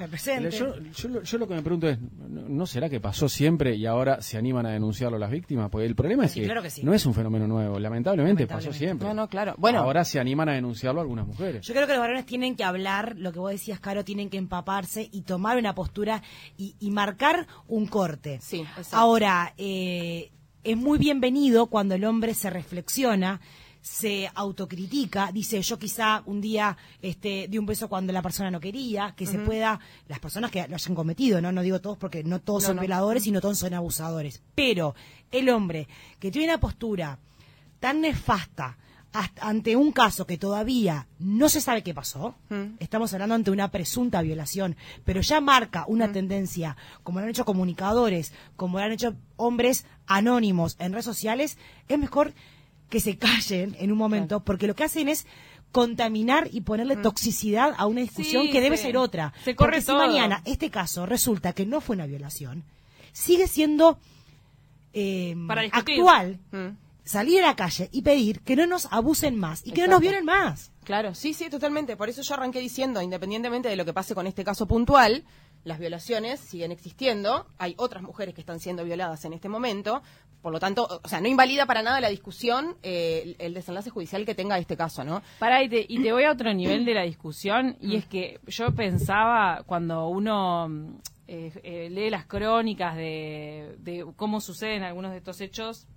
Yo, 0.49 0.49
yo 0.91 1.07
lo- 1.09 1.21
yo 1.21 1.37
lo 1.37 1.47
que 1.47 1.53
me 1.53 1.61
pregunto 1.61 1.87
es, 1.87 1.99
¿no, 1.99 2.65
será 2.65 2.89
que 2.89 2.99
pasó 2.99 3.29
siempre 3.29 3.75
y 3.75 3.85
ahora 3.85 4.21
se 4.21 4.37
animan 4.37 4.65
a 4.65 4.69
denunciarlo 4.71 5.17
las 5.19 5.29
víctimas? 5.29 5.69
Porque 5.69 5.85
el 5.85 5.95
problema 5.95 6.25
es 6.25 6.31
Sí, 6.31 6.39
que 6.39 6.45
claro 6.47 6.61
que 6.61 6.69
sí. 6.69 6.83
no 6.83 6.93
es 6.93 7.05
un 7.05 7.13
fenómeno 7.13 7.47
nuevo. 7.47 7.77
Lamentablemente, 7.79 8.47
pasó 8.47 8.73
siempre. 8.73 9.07
No, 9.07 9.13
no, 9.13 9.27
claro. 9.27 9.53
Bueno. 9.57 9.79
Ahora 9.79 10.03
se 10.03 10.19
animan 10.19 10.49
a 10.49 10.53
denunciarlo 10.53 11.01
algunas 11.01 11.27
mujeres. 11.27 11.65
Yo 11.65 11.73
creo 11.73 11.85
que 11.87 11.93
los 11.93 12.01
varones 12.01 12.25
tienen 12.25 12.55
que 12.55 12.63
hablar, 12.63 13.15
lo 13.17 13.31
que 13.31 13.39
vos 13.39 13.51
decías, 13.51 13.79
Caro, 13.79 14.03
tienen 14.03 14.29
que 14.29 14.37
empaparse 14.37 15.07
y 15.11 15.21
tomar 15.21 15.57
una 15.57 15.75
postura 15.75 16.23
y, 16.57 16.75
y 16.79 16.91
marcar 16.91 17.47
un 17.67 17.85
corte. 17.87 18.39
Sí, 18.41 18.61
exacto. 18.61 18.95
Ahora, 18.97 19.53
eh, 19.57 20.31
es 20.63 20.77
muy 20.77 20.97
bienvenido 20.97 21.67
cuando 21.67 21.93
el 21.95 22.05
hombre 22.05 22.33
se 22.33 22.49
reflexiona, 22.49 23.39
se 23.87 24.27
autocritica, 24.33 25.31
dice 25.31 25.61
yo 25.61 25.77
quizá 25.77 26.23
un 26.25 26.41
día 26.41 26.75
este, 27.03 27.47
di 27.47 27.59
un 27.59 27.67
beso 27.67 27.87
cuando 27.87 28.11
la 28.13 28.23
persona 28.23 28.49
no 28.49 28.59
quería, 28.59 29.13
que 29.15 29.27
se 29.27 29.37
pueda, 29.37 29.79
las 30.07 30.17
personas 30.19 30.49
que 30.49 30.67
lo 30.67 30.73
hayan 30.73 30.95
cometido, 30.95 31.39
no 31.39 31.51
no 31.51 31.61
digo 31.61 31.79
todos 31.79 31.95
porque 31.95 32.23
no 32.23 32.41
todos 32.41 32.63
No, 32.63 32.67
son 32.69 32.75
no. 32.77 32.81
violadores 32.81 33.27
y 33.27 33.31
no 33.31 33.41
todos 33.41 33.59
son 33.59 33.75
abusadores, 33.75 34.41
pero 34.55 34.95
el 35.31 35.49
hombre 35.49 35.87
que 36.19 36.31
tiene 36.31 36.47
una 36.47 36.59
postura 36.59 37.19
tan 37.79 38.01
nefasta 38.01 38.75
ante 39.39 39.75
un 39.77 39.91
caso 39.93 40.25
que 40.25 40.37
todavía 40.39 41.07
no 41.19 41.47
se 41.47 41.61
sabe 41.61 41.83
qué 41.83 41.93
pasó, 41.93 42.33
Mm. 42.49 42.77
estamos 42.79 43.13
hablando 43.13 43.35
ante 43.35 43.51
una 43.51 43.69
presunta 43.69 44.21
violación, 44.23 44.75
pero 45.05 45.21
ya 45.21 45.39
marca 45.41 45.85
una 45.87 46.11
tendencia, 46.11 46.75
como 47.03 47.19
lo 47.19 47.25
han 47.25 47.29
hecho 47.29 47.45
comunicadores, 47.45 48.33
como 48.57 48.79
lo 48.79 48.83
han 48.83 48.91
hecho 48.93 49.15
hombres 49.37 49.85
anónimos 50.07 50.75
en 50.79 50.91
redes 50.91 51.05
sociales, 51.05 51.57
es 51.87 51.99
mejor 51.99 52.33
que 52.89 52.99
se 52.99 53.17
callen 53.17 53.75
en 53.79 53.91
un 53.91 53.97
momento, 53.97 54.41
porque 54.43 54.67
lo 54.67 54.75
que 54.75 54.83
hacen 54.83 55.09
es 55.09 55.25
contaminar 55.71 56.47
y 56.51 56.61
ponerle 56.61 56.95
toxicidad 56.95 57.73
a 57.77 57.85
una 57.85 58.01
discusión 58.01 58.43
Sí, 58.45 58.51
que 58.51 58.61
debe 58.61 58.77
se- 58.77 58.83
ser 58.83 58.97
otra. 58.97 59.33
se 59.43 59.55
corre 59.55 59.71
porque 59.73 59.81
si 59.81 59.91
mañana 59.91 60.41
este 60.45 60.69
caso 60.69 61.05
resulta 61.05 61.51
que 61.53 61.65
no 61.65 61.81
fue 61.81 61.95
una 61.95 62.05
violación, 62.05 62.63
sigue 63.11 63.47
siendo 63.47 63.97
eh, 64.93 65.35
Para 65.47 65.63
actual 65.73 66.39
Mm. 66.51 66.77
salir 67.03 67.43
a 67.43 67.47
la 67.47 67.55
calle 67.57 67.89
y 67.91 68.01
pedir 68.01 68.39
que 68.41 68.55
no 68.55 68.65
nos 68.65 68.87
abusen 68.93 69.37
más 69.37 69.61
y 69.65 69.71
que 69.71 69.81
no 69.81 69.87
nos 69.87 69.99
violen 69.99 70.23
más. 70.23 70.71
Claro, 70.85 71.13
sí, 71.13 71.33
sí, 71.33 71.49
totalmente. 71.49 71.97
Por 71.97 72.07
eso 72.07 72.21
yo 72.21 72.33
arranqué 72.33 72.59
diciendo, 72.61 73.01
independientemente 73.01 73.67
de 73.67 73.75
lo 73.75 73.83
que 73.83 73.91
pase 73.91 74.15
con 74.15 74.25
este 74.27 74.45
caso 74.45 74.67
puntual, 74.67 75.25
las 75.65 75.77
violaciones 75.79 76.39
siguen 76.39 76.71
existiendo. 76.71 77.47
Hay 77.57 77.73
otras 77.77 78.01
mujeres 78.03 78.33
que 78.33 78.39
están 78.41 78.59
siendo 78.61 78.85
violadas 78.85 79.25
en 79.25 79.33
este 79.33 79.49
momento. 79.49 80.01
Por 80.41 80.53
lo 80.53 80.59
tanto, 80.59 80.87
o 81.03 81.07
sea, 81.07 81.19
no 81.21 81.27
invalida 81.27 81.65
para 81.65 81.81
nada 81.81 81.99
la 81.99 82.09
discusión 82.09 82.77
eh, 82.83 83.21
el, 83.25 83.35
el 83.39 83.53
desenlace 83.55 83.89
judicial 83.89 84.25
que 84.25 84.35
tenga 84.35 84.57
este 84.59 84.77
caso, 84.77 85.03
¿no? 85.03 85.21
Pará, 85.39 85.63
y 85.63 85.69
te, 85.69 85.83
y 85.89 86.01
te 86.03 86.11
voy 86.13 86.23
a 86.23 86.31
otro 86.31 86.53
nivel 86.53 86.85
de 86.85 86.93
la 86.93 87.01
discusión, 87.01 87.75
y 87.81 87.95
es 87.95 88.05
que 88.05 88.39
yo 88.47 88.71
pensaba 88.75 89.63
cuando 89.65 90.07
uno 90.07 90.67
eh, 91.27 91.51
eh, 91.63 91.89
lee 91.89 92.11
las 92.11 92.27
crónicas 92.27 92.95
de, 92.95 93.75
de 93.79 94.05
cómo 94.15 94.39
suceden 94.39 94.83
algunos 94.83 95.09
de 95.11 95.17
estos 95.17 95.41
hechos, 95.41 95.87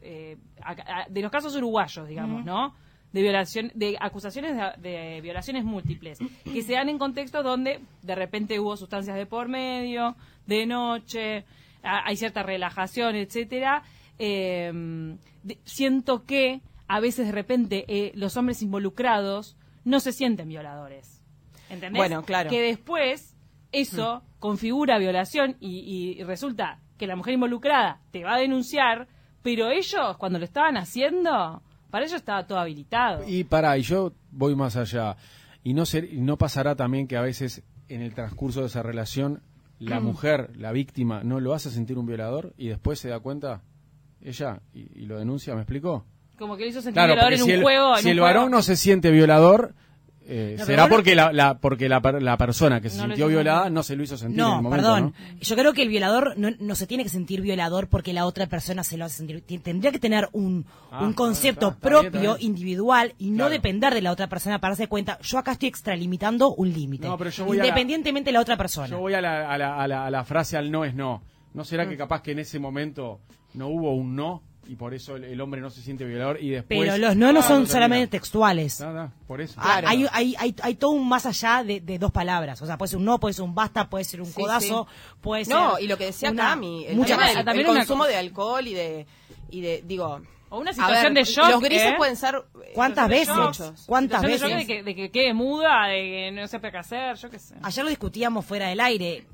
eh, 0.00 0.38
a- 0.62 0.70
a- 1.02 1.06
de 1.10 1.20
los 1.20 1.30
casos 1.30 1.54
uruguayos, 1.54 2.08
digamos, 2.08 2.46
¿no? 2.46 2.74
De 3.12 3.22
violación, 3.22 3.70
de 3.74 3.96
acusaciones 4.00 4.56
de, 4.78 4.88
de 4.90 5.20
violaciones 5.20 5.64
múltiples, 5.64 6.18
que 6.44 6.62
se 6.62 6.72
dan 6.72 6.88
en 6.88 6.98
contextos 6.98 7.44
donde 7.44 7.80
de 8.02 8.14
repente 8.14 8.58
hubo 8.58 8.76
sustancias 8.76 9.16
de 9.16 9.26
por 9.26 9.48
medio, 9.48 10.16
de 10.46 10.66
noche, 10.66 11.44
a- 11.82 12.06
hay 12.08 12.16
cierta 12.16 12.42
relajación, 12.42 13.14
etcétera. 13.16 13.82
Eh, 14.18 14.70
de- 15.42 15.58
siento 15.64 16.24
que 16.24 16.60
a 16.88 17.00
veces 17.00 17.26
de 17.26 17.32
repente 17.32 17.84
eh, 17.88 18.12
los 18.14 18.36
hombres 18.36 18.62
involucrados 18.62 19.56
no 19.84 20.00
se 20.00 20.12
sienten 20.12 20.48
violadores. 20.48 21.22
¿Entendés? 21.70 21.98
Bueno, 21.98 22.22
claro. 22.22 22.50
Que 22.50 22.60
después 22.62 23.36
eso 23.72 24.22
configura 24.38 24.98
violación 24.98 25.56
y, 25.60 26.16
y 26.18 26.22
resulta 26.22 26.80
que 26.98 27.06
la 27.06 27.16
mujer 27.16 27.34
involucrada 27.34 28.00
te 28.10 28.22
va 28.24 28.34
a 28.34 28.38
denunciar, 28.38 29.08
pero 29.42 29.70
ellos 29.70 30.16
cuando 30.18 30.38
lo 30.38 30.44
estaban 30.44 30.76
haciendo, 30.76 31.62
para 31.92 32.04
ellos 32.06 32.16
estaba 32.16 32.44
todo 32.48 32.58
habilitado. 32.58 33.22
Y 33.28 33.44
para, 33.44 33.78
y 33.78 33.82
yo 33.82 34.12
voy 34.32 34.56
más 34.56 34.74
allá. 34.76 35.16
Y 35.62 35.74
no, 35.74 35.86
ser, 35.86 36.12
y 36.12 36.20
no 36.20 36.36
pasará 36.36 36.74
también 36.74 37.06
que 37.06 37.16
a 37.16 37.20
veces 37.22 37.62
en 37.88 38.02
el 38.02 38.14
transcurso 38.14 38.62
de 38.62 38.66
esa 38.66 38.82
relación 38.82 39.42
la 39.78 40.00
Mm. 40.00 40.04
mujer, 40.04 40.50
la 40.56 40.72
víctima, 40.72 41.22
no 41.22 41.38
lo 41.38 41.54
hace 41.54 41.70
sentir 41.70 41.98
un 41.98 42.06
violador 42.06 42.52
y 42.56 42.68
después 42.68 42.98
se 42.98 43.08
da 43.10 43.20
cuenta 43.20 43.62
ella 44.20 44.60
y, 44.72 45.02
y 45.02 45.06
lo 45.06 45.18
denuncia, 45.18 45.54
¿me 45.54 45.60
explicó? 45.62 46.04
Como 46.38 46.56
que 46.56 46.64
lo 46.64 46.70
hizo 46.70 46.80
sentir 46.80 46.94
Claro, 46.94 47.12
violador 47.12 47.32
en 47.34 47.38
si 47.38 47.44
un 47.44 47.50
el, 47.50 47.62
juego. 47.62 47.96
en 47.96 48.02
si 48.02 48.06
un 48.08 48.12
el 48.12 48.18
juego. 48.20 48.34
varón 48.36 48.50
no 48.50 48.62
se 48.62 48.76
siente 48.76 49.10
violador, 49.10 49.74
eh, 50.26 50.56
No, 50.58 50.64
será 50.64 50.88
porque 50.88 51.14
la, 51.14 51.32
la- 51.32 51.58
porque 51.58 51.88
la, 51.88 52.00
la 52.20 52.36
persona 52.36 52.80
que 52.80 52.90
se 52.90 52.98
No 52.98 53.04
sintió 53.06 53.28
violada 53.28 53.70
no 53.70 53.82
se 53.82 53.96
lo 53.96 54.02
hizo 54.02 54.16
sentir 54.16 54.38
en 54.40 54.46
No, 54.46 54.56
el 54.56 54.62
momento, 54.62 54.86
perdón. 54.86 55.14
Yo 55.40 55.56
creo 55.56 55.72
que 55.72 55.82
el 55.82 55.88
violador 55.88 56.34
no, 56.38 56.50
no 56.58 56.74
se 56.74 56.86
tiene 56.86 57.02
que 57.02 57.08
sentir 57.08 57.40
violador 57.40 57.88
porque 57.88 58.12
la 58.12 58.26
otra 58.26 58.46
persona 58.46 58.84
se 58.84 58.96
lo 58.96 59.04
hace 59.04 59.16
sentir. 59.18 59.42
Ti- 59.42 59.58
Tendría 59.58 59.90
que 59.92 59.98
tener 59.98 60.28
un, 60.32 60.64
Ah, 60.90 61.02
un 61.04 61.12
concepto 61.12 61.72
bueno, 61.72 61.76
está, 61.76 61.88
está 61.88 62.00
propio, 62.02 62.20
bien, 62.20 62.22
está 62.30 62.38
bien. 62.38 62.50
individual, 62.50 63.14
y 63.18 63.30
no 63.30 63.48
depender 63.48 63.94
de 63.94 64.02
la 64.02 64.12
otra 64.12 64.28
persona 64.28 64.60
para 64.60 64.72
darse 64.72 64.88
cuenta. 64.88 65.18
Yo 65.22 65.38
acá 65.38 65.52
estoy 65.52 65.68
extralimitando 65.68 66.54
un 66.54 66.72
límite. 66.72 67.06
No, 67.08 67.18
pero 67.18 67.30
yo 67.30 67.44
voy 67.44 67.56
a 67.58 67.60
la- 67.60 67.66
independientemente 67.68 68.28
de 68.28 68.32
la 68.34 68.40
otra 68.40 68.56
persona. 68.56 68.88
Yo 68.88 68.98
voy 68.98 69.14
a 69.14 69.20
la, 69.20 69.50
a, 69.52 69.58
la, 69.58 69.76
a, 69.82 69.88
la, 69.88 70.06
a 70.06 70.10
la 70.10 70.24
frase 70.24 70.56
al 70.56 70.70
no 70.70 70.84
es 70.84 70.94
no. 70.94 71.22
¿No 71.54 71.64
será 71.64 71.84
Mm. 71.84 71.88
que 71.90 71.96
capaz 71.98 72.22
que 72.22 72.32
en 72.32 72.38
ese 72.38 72.58
momento 72.58 73.20
no 73.54 73.68
hubo 73.68 73.94
un 73.94 74.16
no 74.16 74.42
y 74.66 74.76
por 74.76 74.94
eso 74.94 75.16
el, 75.16 75.24
el 75.24 75.40
hombre 75.40 75.60
no 75.60 75.70
se 75.70 75.82
siente 75.82 76.04
violador 76.04 76.40
y 76.42 76.50
después... 76.50 76.78
pero 76.80 76.96
los 76.96 77.16
no 77.16 77.32
no 77.32 77.40
Ah, 77.40 77.42
son 77.42 77.50
termina. 77.64 77.72
solamente 77.72 78.06
textuales. 78.08 78.80
Nada, 78.80 79.12
por 79.26 79.40
eso. 79.40 79.54
Ah, 79.58 79.78
Claro. 79.80 79.88
Hay, 79.88 80.06
hay, 80.12 80.34
hay, 80.38 80.54
hay 80.62 80.74
todo 80.76 80.92
un 80.92 81.08
más 81.08 81.26
allá 81.26 81.64
de, 81.64 81.80
de 81.80 81.98
dos 81.98 82.12
palabras. 82.12 82.62
O 82.62 82.66
sea, 82.66 82.78
puede 82.78 82.90
ser 82.90 82.98
un 82.98 83.04
no, 83.04 83.18
puede 83.18 83.34
ser 83.34 83.44
un 83.44 83.54
basta, 83.54 83.88
puede 83.90 84.04
ser 84.04 84.20
un 84.20 84.26
Sí, 84.26 84.34
codazo, 84.40 84.86
puede 85.20 85.44
ser. 85.44 85.54
No, 85.56 85.78
y 85.78 85.88
lo 85.88 85.98
que 85.98 86.06
decía 86.06 86.30
una- 86.30 86.50
Cami, 86.50 86.84
el, 86.86 87.04
tema 87.04 87.26
del- 87.28 87.44
También 87.44 87.66
el 87.66 87.70
una 87.72 87.80
consumo 87.80 88.04
cosa. 88.04 88.10
de 88.12 88.16
alcohol 88.18 88.66
y 88.66 88.74
de, 88.74 89.06
y 89.50 89.60
de 89.60 89.82
digo... 89.86 90.20
O 90.54 90.58
una 90.58 90.70
a 90.72 90.74
situación 90.74 91.14
ver, 91.14 91.24
de 91.24 91.30
shock. 91.32 91.50
Los 91.50 91.60
grises 91.62 91.86
¿eh? 91.92 91.94
pueden 91.96 92.14
ser... 92.14 92.34
eh, 92.36 92.72
¿Cuántas 92.74 93.08
veces? 93.08 93.34
muchos. 93.34 93.84
¿Cuántas 93.86 94.20
de 94.20 94.28
veces? 94.28 94.48
shock 94.50 94.58
De 94.58 94.66
que, 94.66 94.82
de 94.82 94.94
que 94.94 95.10
quede 95.10 95.32
muda, 95.32 95.86
de 95.88 95.96
que 96.02 96.30
no 96.30 96.46
sepa 96.46 96.70
qué 96.70 96.76
hacer, 96.76 97.16
yo 97.16 97.30
qué 97.30 97.38
sé. 97.38 97.54
Ayer 97.62 97.82
lo 97.82 97.88
discutíamos 97.88 98.44
fuera 98.44 98.68
del 98.68 98.80
aire. 98.80 99.26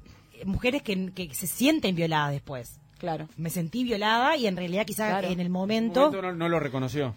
Mujeres 0.45 0.81
que, 0.83 1.13
que 1.13 1.35
se 1.35 1.49
sienten 1.49 1.97
violadas 1.97 2.31
después. 2.31 2.79
Claro. 2.99 3.29
Me 3.37 3.49
sentí 3.51 3.85
violada 3.85 4.37
y 4.37 4.47
en 4.47 4.57
realidad 4.57 4.85
quizás 4.85 5.09
Claro. 5.11 5.29
en 5.29 5.35
el 5.35 5.41
En 5.41 5.47
un 5.47 5.53
momento... 5.53 6.01
momento 6.07 6.23
no, 6.23 6.33
no 6.33 6.49
lo 6.49 6.59
reconoció. 6.61 7.15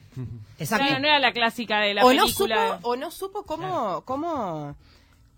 Exacto. 0.60 0.86
Claro, 0.86 1.02
no 1.02 1.08
era 1.08 1.20
la 1.20 1.34
clásica 1.34 1.80
de 1.80 1.94
la 1.96 2.06
o 2.06 2.14
no 2.14 2.24
película. 2.24 2.76
supo 2.78 2.88
o 2.90 2.96
no 2.96 3.12
supo 3.12 3.44
cómo 3.44 4.02
cómo 4.06 4.76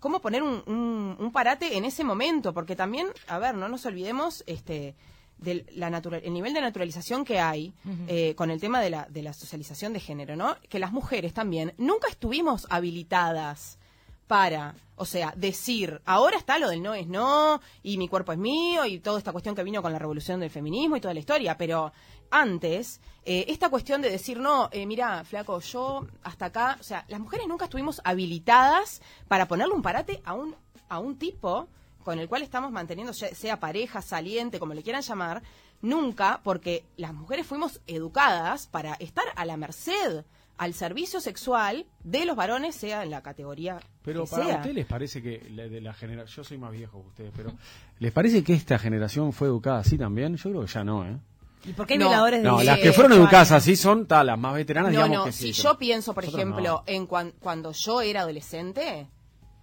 cómo 0.00 0.20
poner 0.20 0.42
un, 0.42 0.62
un- 0.66 1.16
un 1.18 1.32
parate 1.32 1.78
en 1.78 1.86
ese 1.86 2.04
momento 2.04 2.52
porque 2.52 2.76
también 2.76 3.06
a 3.26 3.38
ver 3.38 3.54
no 3.54 3.68
nos 3.70 3.86
olvidemos 3.86 4.44
este 4.46 4.94
del 5.38 5.64
la 5.74 5.88
natural, 5.90 6.20
el 6.24 6.32
nivel 6.34 6.52
de 6.52 6.60
naturalización 6.60 7.24
que 7.24 7.40
hay 7.40 7.72
eh, 8.06 8.34
con 8.36 8.50
el 8.50 8.60
tema 8.60 8.80
de 8.82 8.90
la, 8.90 9.06
de 9.10 9.22
la 9.22 9.32
socialización 9.32 9.92
de 9.94 10.00
género, 10.00 10.36
¿no? 10.36 10.56
Que 10.68 10.78
las 10.78 10.92
mujeres 10.92 11.32
también 11.32 11.72
nunca 11.78 12.08
estuvimos 12.08 12.66
habilitadas 12.70 13.78
para, 14.26 14.74
o 14.96 15.04
sea, 15.04 15.32
decir, 15.36 16.00
ahora 16.04 16.36
está 16.36 16.58
lo 16.58 16.68
del 16.68 16.82
no 16.82 16.94
es 16.94 17.06
no, 17.06 17.60
y 17.82 17.98
mi 17.98 18.08
cuerpo 18.08 18.32
es 18.32 18.38
mío, 18.38 18.84
y 18.84 19.00
toda 19.00 19.18
esta 19.18 19.32
cuestión 19.32 19.54
que 19.54 19.64
vino 19.64 19.82
con 19.82 19.92
la 19.92 19.98
revolución 19.98 20.40
del 20.40 20.50
feminismo 20.50 20.96
y 20.96 21.00
toda 21.00 21.14
la 21.14 21.20
historia, 21.20 21.56
pero 21.56 21.92
antes, 22.30 23.00
eh, 23.24 23.46
esta 23.48 23.70
cuestión 23.70 24.02
de 24.02 24.10
decir, 24.10 24.38
no, 24.38 24.68
eh, 24.72 24.86
mira, 24.86 25.24
flaco, 25.24 25.60
yo 25.60 26.06
hasta 26.22 26.46
acá, 26.46 26.76
o 26.80 26.84
sea, 26.84 27.04
las 27.08 27.20
mujeres 27.20 27.46
nunca 27.46 27.64
estuvimos 27.64 28.00
habilitadas 28.04 29.02
para 29.28 29.46
ponerle 29.46 29.74
un 29.74 29.82
parate 29.82 30.20
a 30.24 30.34
un, 30.34 30.54
a 30.88 30.98
un 30.98 31.16
tipo 31.16 31.68
con 32.04 32.18
el 32.18 32.28
cual 32.28 32.42
estamos 32.42 32.70
manteniendo, 32.70 33.14
sea 33.14 33.58
pareja, 33.58 34.02
saliente, 34.02 34.58
como 34.58 34.74
le 34.74 34.82
quieran 34.82 35.02
llamar, 35.02 35.42
nunca, 35.80 36.40
porque 36.44 36.84
las 36.96 37.14
mujeres 37.14 37.46
fuimos 37.46 37.80
educadas 37.86 38.66
para 38.66 38.94
estar 38.94 39.24
a 39.34 39.44
la 39.44 39.56
merced, 39.56 40.24
al 40.56 40.72
servicio 40.74 41.20
sexual 41.20 41.86
de 42.04 42.24
los 42.26 42.36
varones, 42.36 42.74
sea 42.76 43.02
en 43.02 43.10
la 43.10 43.22
categoría 43.22 43.80
Pero 44.04 44.24
que 44.24 44.30
para 44.30 44.44
sea. 44.44 44.56
ustedes 44.56 44.74
les 44.76 44.86
parece 44.86 45.20
que 45.22 45.48
la, 45.50 45.64
de 45.68 45.80
la 45.80 45.92
generación, 45.94 46.36
yo 46.36 46.44
soy 46.44 46.58
más 46.58 46.70
viejo 46.72 47.02
que 47.02 47.08
ustedes, 47.08 47.32
pero 47.36 47.52
¿les 47.98 48.12
parece 48.12 48.44
que 48.44 48.54
esta 48.54 48.78
generación 48.78 49.32
fue 49.32 49.48
educada 49.48 49.78
así 49.80 49.98
también? 49.98 50.36
Yo 50.36 50.50
creo 50.50 50.60
que 50.62 50.68
ya 50.68 50.84
no, 50.84 51.04
¿eh? 51.06 51.18
¿Y 51.66 51.72
por 51.72 51.86
qué 51.86 51.94
hay 51.94 51.98
No. 51.98 52.06
violadores 52.06 52.42
de 52.42 52.48
No, 52.48 52.62
las 52.62 52.78
que 52.78 52.92
fueron 52.92 53.12
educadas 53.14 53.50
así 53.52 53.74
son 53.74 54.06
ta, 54.06 54.22
las 54.22 54.38
más 54.38 54.54
veteranas, 54.54 54.92
No, 54.92 54.98
digamos 54.98 55.16
no, 55.18 55.24
que 55.24 55.32
si 55.32 55.52
sí. 55.52 55.62
yo 55.62 55.78
pienso, 55.78 56.12
por 56.14 56.24
Nosotros 56.24 56.40
ejemplo, 56.44 56.62
no. 56.68 56.82
en 56.86 57.06
cuan- 57.06 57.32
cuando 57.40 57.72
yo 57.72 58.00
era 58.02 58.20
adolescente, 58.20 59.08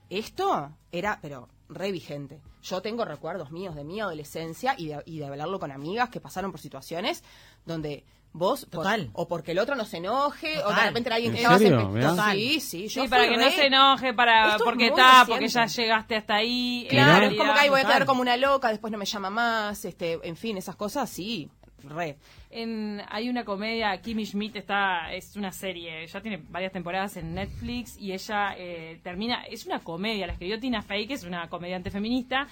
esto 0.10 0.72
era, 0.92 1.20
pero 1.22 1.48
re 1.70 1.92
vigente. 1.92 2.42
Yo 2.64 2.82
tengo 2.82 3.06
recuerdos 3.06 3.52
míos 3.52 3.76
de 3.76 3.84
mi 3.84 4.00
adolescencia 4.02 4.76
y 4.78 4.88
de, 4.88 5.02
y 5.06 5.20
de 5.20 5.26
hablarlo 5.26 5.60
con 5.60 5.72
amigas 5.72 6.10
que 6.10 6.20
pasaron 6.20 6.52
por 6.52 6.60
situaciones 6.60 7.24
donde 7.66 8.04
vos, 8.34 8.66
por- 8.66 8.84
Total. 8.84 9.10
o 9.14 9.28
porque 9.28 9.52
el 9.52 9.60
otro 9.60 9.76
no 9.76 9.86
se 9.86 9.98
enoje, 9.98 10.54
o 10.54 10.58
de 10.58 10.64
Total. 10.64 10.88
repente 10.88 11.10
alguien 11.14 11.32
¿En 11.32 11.38
que 11.38 11.42
estaba. 11.44 12.10
Total. 12.10 12.36
Sí, 12.38 12.60
sí, 12.60 12.88
yo 12.88 13.04
Sí, 13.04 13.08
para 13.10 13.28
que 13.28 13.38
no 13.38 13.50
se 13.50 13.66
enoje, 13.66 14.14
para 14.14 14.52
Esto 14.52 14.64
porque 14.64 14.88
está, 14.88 15.26
porque 15.28 15.48
ya 15.48 15.66
llegaste 15.66 16.16
hasta 16.16 16.36
ahí. 16.36 16.88
Claro, 16.90 17.28
es 17.28 17.38
como 17.38 17.54
que 17.54 17.60
ahí 17.60 17.70
voy 17.70 17.80
a 17.80 17.84
total. 17.84 17.96
quedar 17.98 18.08
como 18.08 18.22
una 18.22 18.38
loca, 18.38 18.70
después 18.70 18.92
no 18.92 18.98
me 18.98 19.06
llama 19.06 19.30
más, 19.30 19.84
este, 19.86 20.20
en 20.24 20.36
fin, 20.36 20.58
esas 20.58 20.76
cosas, 20.76 21.10
sí, 21.10 21.50
re. 21.84 22.18
En, 22.54 23.02
hay 23.10 23.30
una 23.30 23.46
comedia, 23.46 23.96
Kimmy 24.02 24.26
Schmidt 24.26 24.58
está, 24.58 25.14
es 25.14 25.36
una 25.38 25.52
serie, 25.54 26.06
ya 26.06 26.22
tiene 26.22 26.44
varias 26.50 26.74
temporadas 26.74 27.16
en 27.18 27.34
Netflix 27.34 27.98
y 27.98 28.12
ella 28.12 28.56
eh, 28.58 29.00
termina, 29.04 29.44
es 29.44 29.66
una 29.66 29.80
comedia, 29.80 30.28
la 30.28 30.34
escribió 30.34 30.60
Tina 30.60 30.82
Fey, 30.82 31.08
que 31.08 31.14
es 31.14 31.24
una 31.24 31.48
comediante 31.50 31.90
feminista, 31.92 32.48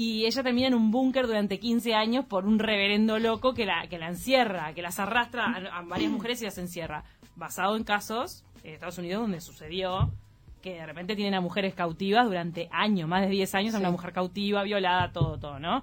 y 0.00 0.26
ella 0.26 0.44
termina 0.44 0.68
en 0.68 0.74
un 0.74 0.92
búnker 0.92 1.26
durante 1.26 1.58
15 1.58 1.92
años 1.92 2.24
por 2.24 2.46
un 2.46 2.60
reverendo 2.60 3.18
loco 3.18 3.52
que 3.52 3.66
la, 3.66 3.88
que 3.88 3.98
la 3.98 4.06
encierra, 4.06 4.72
que 4.72 4.80
las 4.80 5.00
arrastra 5.00 5.46
a, 5.46 5.78
a 5.78 5.82
varias 5.82 6.12
mujeres 6.12 6.40
y 6.40 6.44
las 6.44 6.56
encierra, 6.56 7.02
basado 7.34 7.74
en 7.76 7.82
casos 7.82 8.44
en 8.62 8.74
Estados 8.74 8.98
Unidos 8.98 9.22
donde 9.22 9.40
sucedió 9.40 10.12
que 10.62 10.74
de 10.74 10.86
repente 10.86 11.16
tienen 11.16 11.34
a 11.34 11.40
mujeres 11.40 11.74
cautivas 11.74 12.26
durante 12.26 12.68
años, 12.70 13.08
más 13.08 13.22
de 13.22 13.28
10 13.30 13.52
años, 13.56 13.74
a 13.74 13.80
una 13.80 13.90
mujer 13.90 14.12
cautiva, 14.12 14.62
violada, 14.62 15.10
todo, 15.10 15.36
todo, 15.36 15.58
¿no? 15.58 15.82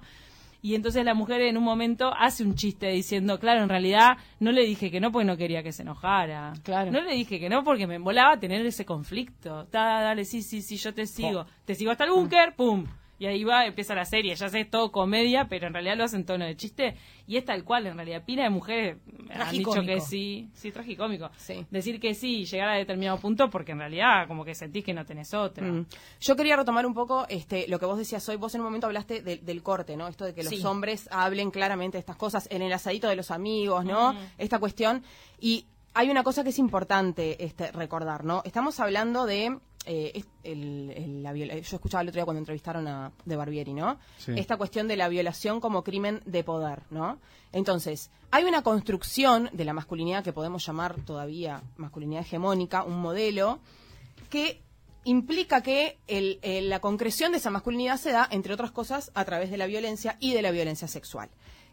Y 0.62 0.76
entonces 0.76 1.04
la 1.04 1.12
mujer 1.12 1.42
en 1.42 1.58
un 1.58 1.64
momento 1.64 2.10
hace 2.18 2.42
un 2.42 2.54
chiste 2.54 2.88
diciendo, 2.88 3.38
claro, 3.38 3.64
en 3.64 3.68
realidad 3.68 4.16
no 4.40 4.50
le 4.50 4.64
dije 4.64 4.90
que 4.90 4.98
no 4.98 5.12
porque 5.12 5.26
no 5.26 5.36
quería 5.36 5.62
que 5.62 5.72
se 5.72 5.82
enojara. 5.82 6.54
Claro. 6.62 6.90
No 6.90 7.02
le 7.02 7.12
dije 7.12 7.38
que 7.38 7.50
no 7.50 7.64
porque 7.64 7.86
me 7.86 7.96
embolaba 7.96 8.40
tener 8.40 8.64
ese 8.64 8.86
conflicto. 8.86 9.66
Ta, 9.66 10.00
dale, 10.00 10.24
sí, 10.24 10.40
sí, 10.40 10.62
sí, 10.62 10.78
yo 10.78 10.94
te 10.94 11.06
sigo. 11.06 11.44
Te 11.66 11.74
sigo 11.74 11.90
hasta 11.90 12.04
el 12.04 12.12
búnker, 12.12 12.54
pum. 12.56 12.86
Y 13.18 13.26
ahí 13.26 13.44
va, 13.44 13.64
empieza 13.64 13.94
la 13.94 14.04
serie. 14.04 14.34
Ya 14.34 14.48
sé, 14.50 14.60
es 14.60 14.70
todo 14.70 14.92
comedia, 14.92 15.46
pero 15.48 15.66
en 15.66 15.72
realidad 15.72 15.96
lo 15.96 16.04
hace 16.04 16.16
en 16.16 16.26
tono 16.26 16.44
de 16.44 16.54
chiste. 16.56 16.96
Y 17.26 17.36
es 17.38 17.44
tal 17.46 17.64
cual, 17.64 17.86
en 17.86 17.96
realidad. 17.96 18.22
Pila 18.26 18.42
de 18.44 18.50
mujeres 18.50 18.98
han 19.30 19.50
dicho 19.52 19.82
que 19.82 20.00
sí. 20.00 20.50
Sí, 20.52 20.70
tragicómico. 20.70 21.30
Sí. 21.38 21.64
Decir 21.70 21.98
que 21.98 22.14
sí 22.14 22.40
y 22.40 22.44
llegar 22.44 22.68
a 22.68 22.74
determinado 22.74 23.18
punto 23.18 23.48
porque 23.48 23.72
en 23.72 23.78
realidad 23.78 24.28
como 24.28 24.44
que 24.44 24.54
sentís 24.54 24.84
que 24.84 24.92
no 24.92 25.04
tenés 25.06 25.32
otra. 25.34 25.66
Mm. 25.66 25.86
Yo 26.20 26.36
quería 26.36 26.56
retomar 26.56 26.84
un 26.86 26.92
poco 26.94 27.26
este, 27.28 27.66
lo 27.68 27.78
que 27.78 27.86
vos 27.86 27.96
decías 27.98 28.28
hoy. 28.28 28.36
Vos 28.36 28.54
en 28.54 28.60
un 28.60 28.66
momento 28.66 28.86
hablaste 28.86 29.22
de- 29.22 29.38
del 29.38 29.62
corte, 29.62 29.96
¿no? 29.96 30.08
Esto 30.08 30.24
de 30.26 30.34
que 30.34 30.42
los 30.44 30.52
Sí. 30.54 30.64
hombres 30.64 31.08
hablen 31.10 31.50
claramente 31.50 31.96
de 31.96 32.00
estas 32.00 32.16
cosas 32.16 32.46
en 32.50 32.60
el 32.62 32.72
asadito 32.72 33.08
de 33.08 33.16
los 33.16 33.30
amigos, 33.30 33.84
¿no? 33.84 34.12
Mm. 34.12 34.16
Esta 34.38 34.58
cuestión. 34.58 35.02
Y 35.40 35.64
hay 35.94 36.10
una 36.10 36.22
cosa 36.22 36.42
que 36.44 36.50
es 36.50 36.58
importante 36.58 37.42
este, 37.42 37.72
recordar, 37.72 38.24
¿no? 38.24 38.42
Estamos 38.44 38.78
hablando 38.78 39.24
de. 39.24 39.58
Eh, 39.86 40.12
es- 40.14 40.26
el- 40.42 40.90
el- 40.94 41.22
la 41.22 41.32
viola- 41.32 41.54
yo 41.58 41.76
escuchaba 41.76 42.02
el 42.02 42.08
otro 42.08 42.18
día 42.18 42.24
cuando 42.24 42.40
entrevistaron 42.40 42.86
a 42.88 43.12
De 43.24 43.36
Barbieri, 43.36 43.72
¿no? 43.72 43.98
Sí. 44.18 44.32
Esta 44.36 44.56
cuestión 44.56 44.88
de 44.88 44.96
la 44.96 45.08
violación 45.08 45.60
como 45.60 45.82
crimen 45.84 46.20
de 46.26 46.44
poder, 46.44 46.82
¿no? 46.90 47.18
Entonces, 47.52 48.10
hay 48.30 48.44
una 48.44 48.62
construcción 48.62 49.48
de 49.52 49.64
la 49.64 49.72
masculinidad 49.72 50.22
que 50.24 50.32
podemos 50.32 50.66
llamar 50.66 50.96
todavía 51.04 51.62
masculinidad 51.76 52.22
hegemónica, 52.22 52.82
un 52.82 53.00
modelo 53.00 53.60
que 54.28 54.60
implica 55.04 55.62
que 55.62 55.98
el- 56.08 56.40
el- 56.42 56.68
la 56.68 56.80
concreción 56.80 57.30
de 57.32 57.38
esa 57.38 57.50
masculinidad 57.50 57.96
se 57.96 58.10
da, 58.10 58.26
entre 58.30 58.52
otras 58.52 58.72
cosas, 58.72 59.12
a 59.14 59.24
través 59.24 59.50
de 59.50 59.56
la 59.56 59.66
violencia 59.66 60.16
y 60.18 60.32
de 60.34 60.42
la 60.42 60.50
violencia 60.50 60.88
sexual. 60.88 61.28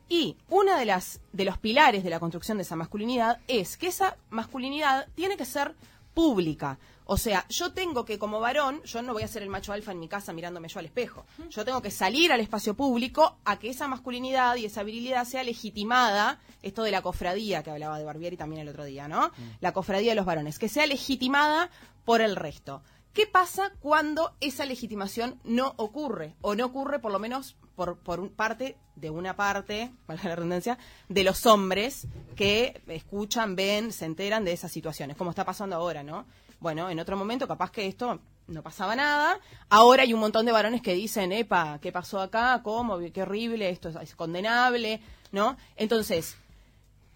Y 0.07 0.37
una 0.49 0.77
de 0.77 0.85
las 0.85 1.19
de 1.31 1.45
los 1.45 1.57
pilares 1.57 2.03
de 2.03 2.09
la 2.11 2.19
construcción 2.19 2.57
de 2.57 2.63
esa 2.63 2.75
masculinidad 2.75 3.39
es 3.47 3.77
que 3.77 3.87
esa 3.87 4.17
masculinidad 4.29 5.07
tiene 5.15 5.37
que 5.37 5.45
ser 5.45 5.73
pública. 6.13 6.77
O 7.05 7.17
sea, 7.17 7.45
yo 7.49 7.73
tengo 7.73 8.05
que 8.05 8.17
como 8.17 8.39
varón, 8.39 8.81
yo 8.83 9.01
no 9.01 9.13
voy 9.13 9.23
a 9.23 9.27
ser 9.27 9.43
el 9.43 9.49
macho 9.49 9.73
alfa 9.73 9.91
en 9.91 9.99
mi 9.99 10.07
casa 10.07 10.33
mirándome 10.33 10.67
yo 10.67 10.79
al 10.79 10.85
espejo. 10.85 11.25
Yo 11.49 11.65
tengo 11.65 11.81
que 11.81 11.91
salir 11.91 12.31
al 12.31 12.39
espacio 12.39 12.73
público 12.75 13.37
a 13.45 13.59
que 13.59 13.69
esa 13.69 13.87
masculinidad 13.87 14.55
y 14.55 14.65
esa 14.65 14.83
virilidad 14.83 15.25
sea 15.25 15.43
legitimada, 15.43 16.39
esto 16.61 16.83
de 16.83 16.91
la 16.91 17.01
cofradía 17.01 17.63
que 17.63 17.71
hablaba 17.71 17.97
de 17.97 18.05
Barbieri 18.05 18.37
también 18.37 18.61
el 18.61 18.69
otro 18.69 18.85
día, 18.85 19.07
¿no? 19.07 19.31
La 19.59 19.73
cofradía 19.73 20.11
de 20.11 20.15
los 20.15 20.25
varones, 20.25 20.59
que 20.59 20.69
sea 20.69 20.85
legitimada 20.85 21.69
por 22.05 22.21
el 22.21 22.35
resto. 22.35 22.81
¿Qué 23.13 23.27
pasa 23.27 23.71
cuando 23.79 24.35
esa 24.39 24.65
legitimación 24.65 25.39
no 25.43 25.75
ocurre? 25.77 26.35
O 26.41 26.55
no 26.55 26.65
ocurre 26.65 26.97
por 26.97 27.11
lo 27.11 27.19
menos 27.19 27.55
por, 27.75 27.99
por 27.99 28.19
un 28.19 28.29
parte 28.29 28.75
de 28.95 29.11
una 29.11 29.35
parte, 29.35 29.91
valga 30.07 30.29
la 30.29 30.35
redundancia, 30.35 30.79
de 31.09 31.23
los 31.23 31.45
hombres 31.45 32.07
que 32.35 32.81
escuchan, 32.87 33.55
ven, 33.55 33.91
se 33.91 34.05
enteran 34.05 34.45
de 34.45 34.53
esas 34.53 34.71
situaciones, 34.71 35.15
como 35.15 35.29
está 35.29 35.45
pasando 35.45 35.75
ahora, 35.75 36.01
¿no? 36.01 36.25
Bueno, 36.63 36.89
en 36.89 36.97
otro 36.97 37.17
momento 37.17 37.45
capaz 37.45 37.71
que 37.71 37.87
esto 37.87 38.21
no 38.47 38.63
pasaba 38.63 38.95
nada. 38.95 39.37
Ahora 39.67 40.03
hay 40.03 40.13
un 40.13 40.21
montón 40.21 40.45
de 40.45 40.53
varones 40.53 40.81
que 40.81 40.93
dicen, 40.93 41.33
epa, 41.33 41.77
¿qué 41.81 41.91
pasó 41.91 42.21
acá? 42.21 42.61
¿Cómo? 42.63 42.99
Qué 43.11 43.21
horrible, 43.21 43.69
esto 43.69 43.89
es, 43.89 44.15
condenable, 44.15 45.01
¿no? 45.33 45.57
Entonces, 45.75 46.37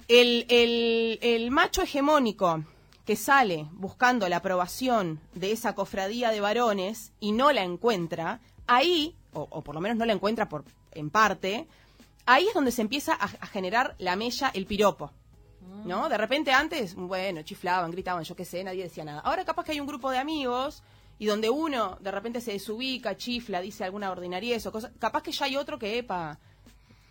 el 0.10 1.48
macho 1.50 1.82
hegemónico 1.82 2.62
que 3.06 3.16
sale 3.16 3.68
buscando 3.72 4.28
la 4.28 4.36
aprobación 4.36 5.22
de 5.34 5.54
esa 5.54 5.76
cofradía 5.76 6.32
de 6.32 6.42
varones 6.42 7.14
y 7.22 7.32
no 7.32 7.54
la 7.54 7.64
encuentra, 7.64 8.42
ahí, 8.66 9.16
o, 9.32 9.48
o 9.50 9.62
por 9.62 9.76
lo 9.76 9.80
menos 9.80 9.98
no 9.98 10.04
la 10.04 10.12
encuentra 10.12 10.50
por, 10.50 10.66
en 10.92 11.10
parte, 11.10 11.68
ahí 12.26 12.50
es 12.50 12.54
donde 12.54 12.74
se 12.74 12.82
empieza 12.82 13.14
a, 13.14 13.24
a 13.24 13.48
generar 13.48 13.96
la 13.98 14.18
mella, 14.18 14.52
el 14.54 14.66
piropo. 14.66 15.14
¿No? 15.86 16.10
De 16.10 16.18
repente 16.18 16.52
antes, 16.52 16.96
bueno, 16.96 17.42
chiflaban, 17.44 17.92
gritaban, 17.92 18.24
yo 18.24 18.36
qué 18.36 18.46
sé, 18.46 18.64
nadie 18.64 18.84
decía 18.84 19.04
nada. 19.04 19.22
Ahora 19.22 19.46
capaz 19.46 19.64
que 19.66 19.72
hay 19.72 19.80
un 19.80 19.88
grupo 19.88 20.12
de 20.12 20.18
amigos 20.18 20.84
y 21.20 21.26
donde 21.26 21.50
uno 21.50 21.98
de 22.02 22.12
repente 22.12 22.42
se 22.42 22.52
desubica, 22.54 23.18
chifla, 23.18 23.62
dice 23.62 23.84
alguna 23.84 24.12
ordinariez 24.12 24.66
o 24.66 24.72
cosas, 24.72 24.92
capaz 25.00 25.24
que 25.24 25.32
ya 25.32 25.46
hay 25.46 25.56
otro 25.56 25.80
que, 25.80 25.98
epa, 26.00 26.40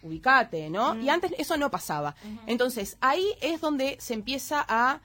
ubicate, 0.02 0.70
¿no? 0.70 0.94
Y 1.00 1.08
antes 1.08 1.32
eso 1.38 1.56
no 1.56 1.70
pasaba. 1.70 2.14
Entonces, 2.46 2.96
ahí 3.00 3.26
es 3.40 3.60
donde 3.60 3.96
se 4.00 4.14
empieza 4.14 4.64
a, 4.68 5.00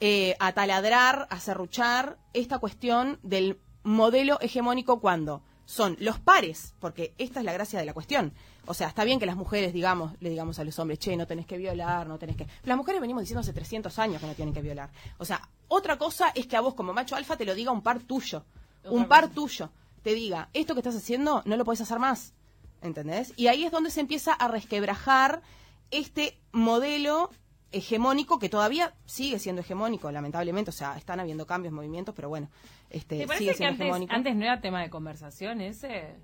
eh, 0.00 0.36
a 0.38 0.52
taladrar, 0.52 1.26
a 1.30 1.40
serruchar 1.40 2.18
esta 2.32 2.58
cuestión 2.58 3.18
del 3.22 3.58
modelo 3.82 4.38
hegemónico 4.40 5.00
cuando 5.00 5.42
son 5.66 5.96
los 6.00 6.18
pares, 6.18 6.74
porque 6.80 7.14
esta 7.18 7.40
es 7.40 7.44
la 7.44 7.52
gracia 7.52 7.78
de 7.78 7.84
la 7.84 7.92
cuestión. 7.92 8.32
O 8.68 8.74
sea, 8.74 8.88
está 8.88 9.04
bien 9.04 9.18
que 9.18 9.24
las 9.24 9.36
mujeres, 9.36 9.72
digamos, 9.72 10.12
le 10.20 10.28
digamos 10.28 10.58
a 10.58 10.64
los 10.64 10.78
hombres, 10.78 10.98
che, 10.98 11.16
no 11.16 11.26
tenés 11.26 11.46
que 11.46 11.56
violar, 11.56 12.06
no 12.06 12.18
tenés 12.18 12.36
que... 12.36 12.46
Las 12.64 12.76
mujeres 12.76 13.00
venimos 13.00 13.22
diciendo 13.22 13.40
hace 13.40 13.54
300 13.54 13.98
años 13.98 14.20
que 14.20 14.26
no 14.26 14.34
tienen 14.34 14.52
que 14.52 14.60
violar. 14.60 14.90
O 15.16 15.24
sea, 15.24 15.48
otra 15.68 15.96
cosa 15.96 16.28
es 16.34 16.46
que 16.46 16.56
a 16.56 16.60
vos 16.60 16.74
como 16.74 16.92
macho 16.92 17.16
alfa 17.16 17.36
te 17.36 17.46
lo 17.46 17.54
diga 17.54 17.72
un 17.72 17.80
par 17.82 18.00
tuyo. 18.00 18.44
Un 18.84 19.06
par 19.08 19.28
tuyo. 19.30 19.70
Te 20.02 20.14
diga, 20.14 20.50
esto 20.52 20.74
que 20.74 20.80
estás 20.80 20.96
haciendo 20.96 21.42
no 21.46 21.56
lo 21.56 21.64
puedes 21.64 21.80
hacer 21.80 21.98
más. 21.98 22.34
¿Entendés? 22.82 23.32
Y 23.36 23.46
ahí 23.48 23.64
es 23.64 23.72
donde 23.72 23.90
se 23.90 24.00
empieza 24.00 24.32
a 24.34 24.48
resquebrajar 24.48 25.42
este 25.90 26.38
modelo 26.52 27.30
hegemónico 27.72 28.38
que 28.38 28.48
todavía 28.48 28.94
sigue 29.06 29.38
siendo 29.38 29.62
hegemónico, 29.62 30.10
lamentablemente. 30.12 30.70
O 30.70 30.72
sea, 30.72 30.96
están 30.96 31.20
habiendo 31.20 31.46
cambios, 31.46 31.72
movimientos, 31.72 32.14
pero 32.14 32.28
bueno, 32.28 32.50
este, 32.90 33.18
¿Te 33.18 33.26
parece 33.26 33.44
sigue 33.44 33.50
que 33.52 33.56
siendo 33.56 33.72
antes, 33.72 33.86
hegemónico. 33.86 34.14
antes 34.14 34.36
no 34.36 34.44
era 34.44 34.60
tema 34.60 34.82
de 34.82 34.90
conversación 34.90 35.60
ese? 35.62 36.16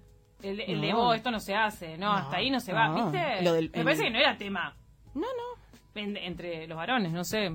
El, 0.45 0.61
el 0.61 0.81
de, 0.81 0.93
No. 0.93 1.09
"Oh, 1.09 1.15
esto 1.15 1.31
no 1.31 1.41
se 1.41 1.55
hace, 1.55 1.97
no, 1.99 2.13
hasta 2.13 2.37
ahí 2.37 2.51
no 2.51 2.61
se 2.61 2.73
va. 2.73 2.93
¿viste? 2.95 3.43
Lo 3.43 3.53
del- 3.55 3.71
Me 3.71 3.79
el- 3.79 3.85
parece 3.85 4.03
que 4.05 4.11
no 4.11 4.19
era 4.19 4.37
tema 4.37 4.75
No, 5.15 5.21
no. 5.23 6.01
en- 6.01 6.17
entre 6.17 6.67
los 6.67 6.77
varones, 6.77 7.13
no 7.13 7.25
sé, 7.25 7.51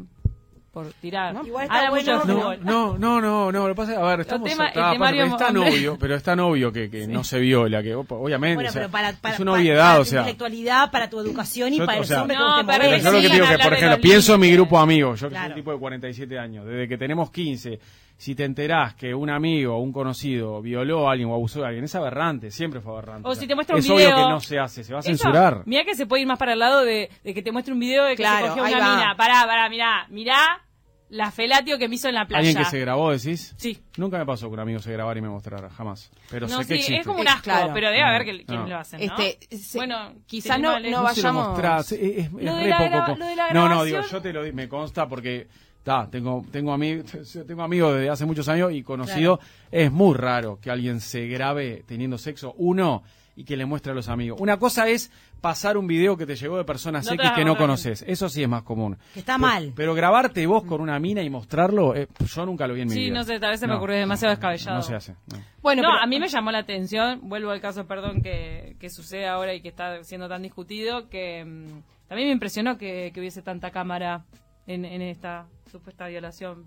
por 0.72 0.86
tirar. 0.94 1.34
No, 1.34 1.46
igual 1.46 1.64
está 1.66 1.90
bueno- 1.90 2.12
de 2.12 2.34
No, 2.34 2.40
fútbol. 2.40 2.60
no, 2.64 2.98
no, 2.98 3.20
no, 3.22 3.52
no, 3.52 3.68
lo 3.68 3.74
que 3.74 3.78
pasa 3.78 3.92
es, 3.94 3.98
a 3.98 4.04
ver, 4.04 4.20
estamos, 4.22 4.48
tema- 4.50 4.68
está- 4.68 4.92
temario 4.92 5.24
pero 5.24 5.36
es 5.36 5.38
tan 5.40 5.58
obvio, 5.58 5.98
pero 6.00 6.16
es 6.16 6.24
tan 6.24 6.40
obvio 6.40 6.72
que, 6.72 6.90
que 6.92 7.08
no 7.08 7.24
se 7.24 7.40
viola, 7.40 7.82
que 7.82 7.96
obviamente, 7.96 8.56
Bueno, 8.56 8.70
o 8.70 8.72
sea, 8.74 8.82
pero 8.82 8.92
para, 8.92 9.14
para, 9.14 9.34
es 9.34 9.40
una 9.40 9.54
obviedad, 9.54 9.84
para 9.90 9.96
o 9.96 10.04
tu 10.04 10.10
sea, 10.10 10.20
intelectualidad, 10.22 10.92
para 10.92 11.10
tu 11.10 11.20
educación 11.20 11.74
y 11.74 11.78
Yo, 11.80 11.86
para 11.88 11.98
o 11.98 12.02
el 12.02 12.08
sea, 12.08 12.22
hombre 12.22 12.38
No, 12.38 12.44
cómo 12.44 12.56
te 12.58 12.62
yo 13.02 13.12
lo 13.12 13.22
que 13.22 13.30
digo 13.30 13.48
que, 13.48 13.58
por 13.58 13.74
ejemplo, 13.74 14.02
pienso 14.02 14.34
en 14.36 14.40
mi 14.42 14.52
grupo 14.52 14.78
de 14.78 14.84
amigos, 14.84 15.20
yo 15.20 15.30
que 15.30 15.36
soy 15.36 15.48
un 15.48 15.56
tipo 15.56 15.72
de 15.74 15.80
47 15.80 16.38
años, 16.40 16.66
desde 16.66 16.88
que 16.88 16.98
tenemos 17.00 17.32
15, 17.32 17.80
si 18.20 18.36
te 18.36 18.44
enterás 18.44 18.96
que 18.96 19.16
un 19.16 19.30
amigo 19.30 19.76
o 19.76 19.80
un 19.80 19.94
conocido 19.94 20.62
violó 20.62 21.08
a 21.08 21.14
alguien 21.14 21.30
o 21.30 21.34
abusó 21.34 21.62
de 21.62 21.68
alguien, 21.68 21.86
es 21.86 21.96
aberrante, 21.96 22.52
siempre 22.52 22.82
fue 22.82 22.92
aberrante. 22.92 23.28
O 23.30 23.34
si 23.34 23.48
te 23.48 23.56
muestra 23.56 23.76
un 23.76 23.80
es 23.80 23.86
video. 23.88 23.96
obvio 24.14 24.16
que 24.26 24.30
no 24.32 24.40
se 24.42 24.60
hace, 24.60 24.84
se 24.84 24.92
va 24.94 25.00
a 25.00 25.02
censurar. 25.04 25.64
Mirá 25.66 25.86
que 25.86 25.96
se 25.96 26.06
puede 26.06 26.24
ir 26.24 26.28
más 26.28 26.38
para 26.38 26.52
el 26.52 26.60
lado 26.60 26.84
de, 26.84 27.10
de 27.24 27.34
que 27.34 27.42
te 27.42 27.52
muestre 27.54 27.74
un 27.74 27.80
video 27.80 28.04
de 28.04 28.12
que 28.12 28.24
Claro, 28.24 28.54
se 28.54 28.60
cogió 28.60 28.76
una 28.78 28.88
va. 28.90 28.96
mina. 28.98 29.16
Pará, 29.16 29.46
pará, 29.48 29.70
mirá, 29.70 30.06
mirá 30.10 30.66
la 31.12 31.32
felatio 31.32 31.80
que 31.80 31.88
me 31.90 31.96
hizo 31.96 32.08
en 32.10 32.16
la 32.16 32.28
playa. 32.28 32.40
¿Alguien 32.40 32.58
que 32.58 32.70
se 32.70 32.80
grabó, 32.82 33.10
decís? 33.12 33.56
Sí. 33.58 33.80
Nunca 33.98 34.18
me 34.20 34.26
pasó 34.28 34.48
que 34.48 34.54
un 34.54 34.60
amigo 34.60 34.80
se 34.80 34.92
grabara 34.92 35.18
y 35.18 35.22
me 35.24 35.30
mostrara, 35.30 35.70
jamás. 35.72 36.12
Pero 36.30 36.48
No, 36.48 36.58
sé 36.62 36.68
que 36.68 36.74
sí, 36.74 36.74
existe. 36.74 36.98
es 37.00 37.08
como 37.08 37.22
un 37.22 37.28
asco, 37.28 37.44
claro. 37.46 37.72
pero 37.74 37.88
debe 37.88 38.04
haber 38.04 38.26
que, 38.26 38.46
quienes 38.46 38.66
No. 38.66 38.68
lo 38.68 38.78
hacen, 38.78 39.00
¿no? 39.08 39.18
Este, 39.18 39.58
se- 39.58 39.78
bueno, 39.80 40.14
quizá 40.28 40.58
no- 40.60 40.78
¿eh? 40.78 40.82
no 40.82 41.02
No 41.02 41.10
se 41.10 41.22
lo 41.24 41.30
vayamos- 41.32 41.48
mostrás, 41.48 41.92
es, 41.94 42.00
es- 42.02 42.26
es 42.26 42.32
Lo 42.34 42.54
de 42.56 42.64
re 42.64 42.90
poco. 43.00 43.16
lo 43.18 43.26
de 43.26 43.36
la 43.36 43.50
no, 43.54 43.70
no, 43.70 43.84
digo, 43.86 44.02
yo 44.02 44.22
te 44.22 44.32
lo 44.34 44.44
di- 44.44 44.52
me 44.52 44.70
consta 44.70 45.08
porque 45.08 45.48
ta, 45.84 46.08
tengo 46.10 46.46
tengo 46.52 46.74
amigos 46.74 47.06
tengo 47.48 47.64
amigos 47.64 47.96
desde 47.96 48.10
hace 48.10 48.26
muchos 48.26 48.48
años 48.50 48.72
y 48.74 48.84
conocido 48.84 49.40
es 49.72 49.92
muy 49.92 50.16
raro 50.16 50.60
que 50.62 50.70
alguien 50.72 51.00
se 51.00 51.28
grabe 51.28 51.84
teniendo 51.88 52.18
sexo 52.18 52.54
uno 52.58 53.04
y 53.36 53.46
que 53.46 53.56
le 53.56 53.66
muestre 53.66 53.94
a 53.94 53.96
los 53.96 54.10
amigos. 54.10 54.38
Una 54.42 54.60
cosa 54.60 54.90
es 54.90 55.10
pasar 55.40 55.78
un 55.78 55.88
video 55.88 56.18
que 56.18 56.26
te 56.26 56.36
llegó 56.36 56.58
de 56.58 56.66
personas 56.66 57.06
No 57.06 57.14
X 57.14 57.32
que 57.34 57.46
no 57.46 57.56
conoces. 57.56 58.04
Eso 58.06 58.28
sí 58.28 58.44
es 58.44 58.50
más 58.50 58.64
común. 58.64 58.98
Que 59.14 59.22
está 59.22 59.38
Pero- 59.38 59.48
mal. 59.48 59.74
Pero 59.78 59.94
grabarte 59.96 60.46
vos 60.46 60.66
con 60.66 60.82
una 60.82 61.00
mina 61.00 61.22
y 61.24 61.30
mostrarlo, 61.30 61.96
eh, 61.96 62.10
yo 62.20 62.46
nunca 62.46 62.68
lo 62.68 62.74
vi 62.74 62.82
en 62.82 62.90
mi 62.90 62.94
Sí, 62.96 63.00
vida. 63.06 63.14
no 63.14 63.24
sé, 63.24 63.40
tal 63.40 63.52
vez 63.52 63.62
se 63.62 63.68
me 63.68 63.76
ocurrió 63.76 63.96
demasiado 63.96 64.34
no, 64.34 64.36
descabellado. 64.36 64.76
No 64.76 64.82
se 64.84 64.94
hace. 64.94 65.14
no. 65.32 65.38
Bueno, 65.62 65.84
no, 65.84 65.88
pero- 65.88 66.04
a 66.04 66.08
mí 66.08 66.20
me 66.20 66.28
llamó 66.28 66.52
la 66.52 66.58
atención, 66.60 67.22
vuelvo 67.30 67.52
al 67.52 67.62
caso, 67.62 67.88
perdón, 67.88 68.22
que, 68.22 68.76
que 68.78 68.90
sucede 68.90 69.26
ahora 69.26 69.54
y 69.54 69.62
que 69.62 69.70
está 69.70 70.04
siendo 70.04 70.28
tan 70.28 70.42
discutido, 70.42 71.08
que 71.08 71.46
mm, 71.46 72.08
también 72.10 72.28
me 72.28 72.34
impresionó 72.34 72.78
que, 72.78 73.12
que 73.14 73.22
hubiese 73.22 73.42
tanta 73.42 73.72
cámara 73.72 74.26
en, 74.68 74.84
en 74.84 75.02
esta 75.02 75.46
supuesta 75.70 76.08
violación. 76.08 76.66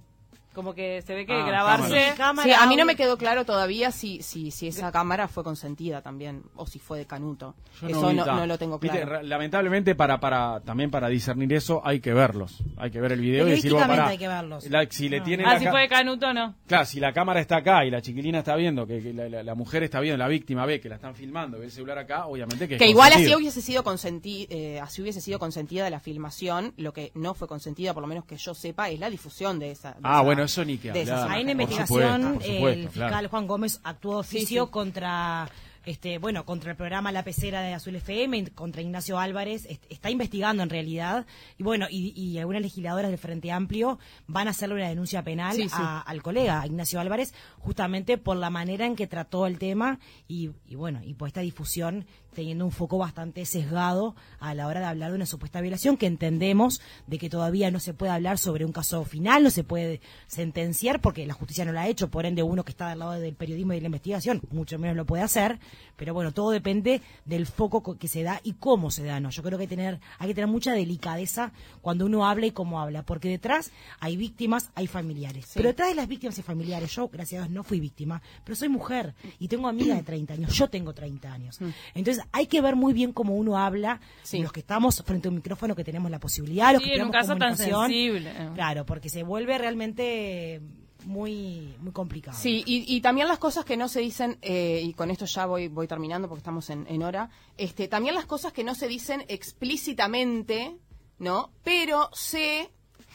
Como 0.55 0.75
que 0.75 1.01
se 1.03 1.15
ve 1.15 1.25
que 1.25 1.33
Ah, 1.33 1.47
grabarse... 1.47 2.13
cámara. 2.17 2.47
Sí, 2.47 2.53
a 2.53 2.67
mí 2.67 2.77
no 2.77 2.85
me 2.85 2.95
quedó 2.97 3.17
claro 3.17 3.45
todavía 3.47 3.91
si, 3.91 4.23
si, 4.23 4.51
si 4.51 4.69
esa 4.69 4.93
cámara 4.93 5.29
fue 5.29 5.43
consentida 5.45 6.03
también 6.03 6.43
o 6.57 6.67
si 6.67 6.79
fue 6.79 6.99
de 6.99 7.07
Canuto. 7.07 7.55
Yo 7.81 7.89
eso 7.89 8.13
no, 8.13 8.47
lo 8.47 8.59
tengo 8.59 8.79
claro. 8.79 9.23
lamentablemente 9.23 9.95
para 9.95 10.21
para 10.21 10.61
también 10.61 10.91
para 10.91 11.09
discernir 11.09 11.53
eso 11.55 11.81
hay 11.85 12.01
que 12.01 12.13
verlos, 12.13 12.63
hay 12.77 12.91
que 12.91 13.01
ver 13.01 13.13
el 13.13 13.21
video 13.21 13.47
y 13.49 13.53
decir, 13.53 13.73
bueno, 13.73 13.87
Periodísticamente 13.89 13.97
pará, 13.97 14.09
hay 14.11 14.19
que 14.19 14.29
verlos. 14.29 14.71
la- 14.71 14.87
si 14.91 15.09
le 15.09 15.19
Ah. 15.21 15.25
tiene 15.25 15.45
Ah, 15.47 15.55
la 15.55 15.59
si 15.59 15.67
fue 15.69 15.81
de 15.81 15.89
Canuto, 15.89 16.33
no. 16.35 16.55
Claro, 16.67 16.85
si 16.85 17.01
la 17.01 17.13
cámara 17.13 17.41
está 17.41 17.57
acá 17.57 17.85
y 17.85 17.91
la 17.91 18.03
chiquilina 18.03 18.41
está 18.41 18.55
viendo, 18.57 18.87
que, 18.87 19.03
que 19.03 19.13
la, 19.15 19.29
la- 19.29 19.43
la 19.43 19.55
mujer 19.55 19.83
está 19.83 20.01
viendo, 20.01 20.19
la 20.19 20.29
víctima 20.29 20.67
ve 20.67 20.81
que 20.81 20.89
la 20.89 20.97
están 20.97 21.15
filmando, 21.15 21.59
ve 21.59 21.65
el 21.67 21.71
celular 21.71 21.99
acá, 21.99 22.27
obviamente 22.27 22.69
que 22.69 22.75
es 22.75 22.79
Que 22.79 22.89
igual 22.89 23.13
así 23.13 23.35
hubiese 23.35 23.63
sido 23.63 23.83
consenti 23.83 24.47
eh, 24.51 24.81
así 24.81 25.01
hubiese 25.03 25.21
sido 25.21 25.39
consentida 25.39 25.89
la 25.91 26.01
filmación, 26.01 26.75
lo 26.77 26.93
que 26.93 27.11
no 27.15 27.35
fue 27.35 27.49
consentida, 27.49 27.95
por 27.95 28.03
lo 28.03 28.07
menos 28.07 28.25
que 28.25 28.37
yo 28.37 28.55
sepa, 28.55 28.89
es 28.91 29.01
la 29.01 29.09
difusión 29.11 29.59
de 29.59 29.71
esa. 29.71 29.93
de 29.93 30.01
Ah, 30.03 30.13
esa- 30.17 30.21
bueno, 30.23 30.42
eso 30.43 30.65
ni 30.65 30.79
que 30.79 30.93
de 30.93 31.03
esas 31.03 31.21
hablar. 31.23 31.37
Hay 31.39 31.45
una 31.45 31.53
Por 31.53 31.63
investigación, 31.63 32.23
supuesto, 32.23 32.39
por 32.39 32.43
supuesto, 32.55 32.81
el 32.81 32.89
fiscal 32.89 33.09
claro. 33.09 33.29
Juan 33.29 33.47
Gómez 33.47 33.81
actuó 33.85 34.13
de 34.15 34.21
oficio 34.21 34.63
Sí, 34.65 34.67
sí. 34.67 34.71
contra 34.73 35.49
este 35.85 36.19
bueno 36.19 36.45
contra 36.45 36.71
el 36.71 36.77
programa 36.77 37.11
La 37.11 37.25
Pecera 37.25 37.61
de 37.61 37.75
Azul 37.75 37.97
FM, 37.97 38.51
contra 38.55 38.81
Ignacio 38.83 39.19
Álvarez, 39.19 39.67
est- 39.67 39.83
está 39.91 40.11
investigando 40.11 40.63
en 40.63 40.71
realidad, 40.71 41.27
y 41.59 41.65
bueno, 41.65 41.87
y, 41.91 42.11
y 42.17 42.39
algunas 42.39 42.63
legisladoras 42.63 43.11
del 43.11 43.19
Frente 43.19 43.51
Amplio 43.51 43.99
van 44.29 44.47
a 44.47 44.53
hacerle 44.53 44.77
una 44.77 44.89
denuncia 44.89 45.25
penal 45.25 45.57
Sí, 45.57 45.65
sí. 45.65 45.75
a- 45.77 45.99
al 46.01 46.23
colega 46.23 46.61
a 46.61 46.67
Ignacio 46.69 47.01
Álvarez, 47.01 47.35
justamente 47.59 48.17
por 48.17 48.37
la 48.37 48.49
manera 48.49 48.87
en 48.87 48.95
que 48.95 49.09
trató 49.09 49.45
el 49.49 49.59
tema 49.59 49.99
y, 50.29 50.51
y 50.69 50.77
bueno, 50.77 51.01
y 51.03 51.15
por 51.15 51.27
esta 51.27 51.41
difusión 51.41 52.07
teniendo 52.35 52.65
un 52.65 52.73
foco 52.73 52.99
bastante 52.99 53.45
sesgado 53.45 54.15
a 54.41 54.55
la 54.55 54.67
hora 54.67 54.81
de 54.81 54.87
hablar 54.87 55.11
de 55.11 55.17
una 55.17 55.27
supuesta 55.27 55.61
violación, 55.61 55.97
que 55.97 56.07
entendemos 56.07 56.81
de 57.07 57.19
que 57.19 57.29
todavía 57.31 57.71
no 57.71 57.81
se 57.81 57.95
puede 57.95 58.13
hablar 58.13 58.39
sobre 58.39 58.65
un 58.65 58.73
caso 58.73 59.05
final, 59.05 59.43
no 59.43 59.51
se 59.51 59.65
puede 59.65 60.01
sentenciar 60.27 61.01
porque 61.01 61.27
la 61.27 61.35
justicia 61.35 61.65
no 61.65 61.73
lo 61.73 61.81
ha 61.81 61.89
hecho, 61.89 62.11
por 62.11 62.25
ende 62.27 62.43
uno 62.43 62.65
que 62.65 62.71
está 62.73 62.89
del 62.89 63.01
lado 63.01 63.13
del 63.13 63.35
periodismo 63.35 63.73
y 63.73 63.77
de 63.77 63.83
la 63.83 63.87
investigación, 63.87 64.41
mucho 64.51 64.79
menos 64.79 64.97
lo 64.97 65.05
puede 65.05 65.23
hacer, 65.23 65.59
pero 65.97 66.15
bueno, 66.15 66.33
todo 66.33 66.51
depende 66.51 67.03
del 67.25 67.47
foco 67.47 67.83
co- 67.83 67.99
que 67.99 68.09
se 68.09 68.23
da 68.23 68.41
y 68.43 68.55
cómo 68.55 68.91
se 68.91 69.05
da, 69.05 69.21
¿no? 69.21 69.31
Yo 69.31 69.43
creo 69.43 69.59
que 69.59 69.63
hay, 69.65 69.69
tener, 69.69 70.01
hay 70.19 70.29
que 70.29 70.35
tener 70.35 70.49
mucha 70.49 70.73
delicadeza 70.73 71.53
cuando 71.81 72.07
uno 72.07 72.27
habla 72.27 72.47
y 72.47 72.51
cómo 72.53 72.81
habla, 72.81 73.03
porque 73.05 73.29
detrás 73.29 73.71
hay 74.01 74.17
víctimas, 74.17 74.71
hay 74.75 74.87
familiares, 74.87 75.51
pero 75.55 75.69
detrás 75.69 75.89
de 75.91 75.95
las 75.95 76.09
víctimas 76.09 76.39
y 76.39 76.43
familiares, 76.43 76.91
yo, 76.95 77.09
gracias 77.09 77.41
a 77.43 77.45
Dios, 77.47 77.55
no 77.55 77.63
fui 77.63 77.79
víctima, 77.81 78.23
pero 78.45 78.57
soy 78.57 78.69
mujer 78.69 79.15
y 79.39 79.49
tengo 79.49 79.69
amigas 79.69 79.99
de 79.99 80.03
30 80.05 80.35
años, 80.35 80.53
yo 80.55 80.69
tengo 80.69 80.93
30 80.95 81.33
años. 81.33 81.59
Entonces 81.95 82.22
hay 82.33 82.47
que 82.47 82.61
ver 82.61 82.77
muy 82.77 82.93
bien 82.93 83.13
cómo 83.13 83.35
uno 83.37 83.59
habla, 83.59 84.01
Sí. 84.23 84.39
los 84.41 84.53
que 84.53 84.61
estamos 84.61 85.03
frente 85.05 85.29
a 85.29 85.31
un 85.31 85.37
micrófono, 85.37 85.75
que 85.75 85.85
tenemos 85.85 86.11
la 86.11 86.21
posibilidad, 86.21 86.73
los 86.73 86.83
Sí, 86.83 86.89
que 86.91 86.97
en 86.97 87.03
un 87.07 87.11
tenemos 87.11 87.29
caso 87.29 87.39
tan 87.39 87.57
sensible. 87.57 88.33
Claro, 88.55 88.87
porque 88.87 89.09
se 89.09 89.23
vuelve 89.23 89.59
realmente 89.59 90.61
muy 91.05 91.75
muy 91.81 91.91
complicado. 91.93 92.39
Sí, 92.39 92.63
y, 92.65 92.85
y 92.95 93.01
también 93.01 93.27
las 93.27 93.39
cosas 93.39 93.65
que 93.65 93.77
no 93.77 93.89
se 93.89 93.99
dicen, 94.01 94.39
eh, 94.41 94.81
y 94.85 94.93
con 94.95 95.11
esto 95.11 95.25
ya 95.25 95.47
voy, 95.47 95.67
voy 95.67 95.89
terminando 95.89 96.29
porque 96.29 96.39
estamos 96.39 96.71
en, 96.71 96.87
en 96.89 97.03
hora, 97.03 97.29
este, 97.59 97.89
también 97.89 98.15
las 98.15 98.27
cosas 98.27 98.53
que 98.53 98.63
no 98.63 98.75
se 98.77 98.87
dicen 98.87 99.25
explícitamente, 99.29 100.77
¿no? 101.19 101.51
Pero 101.65 102.09
se 102.13 102.71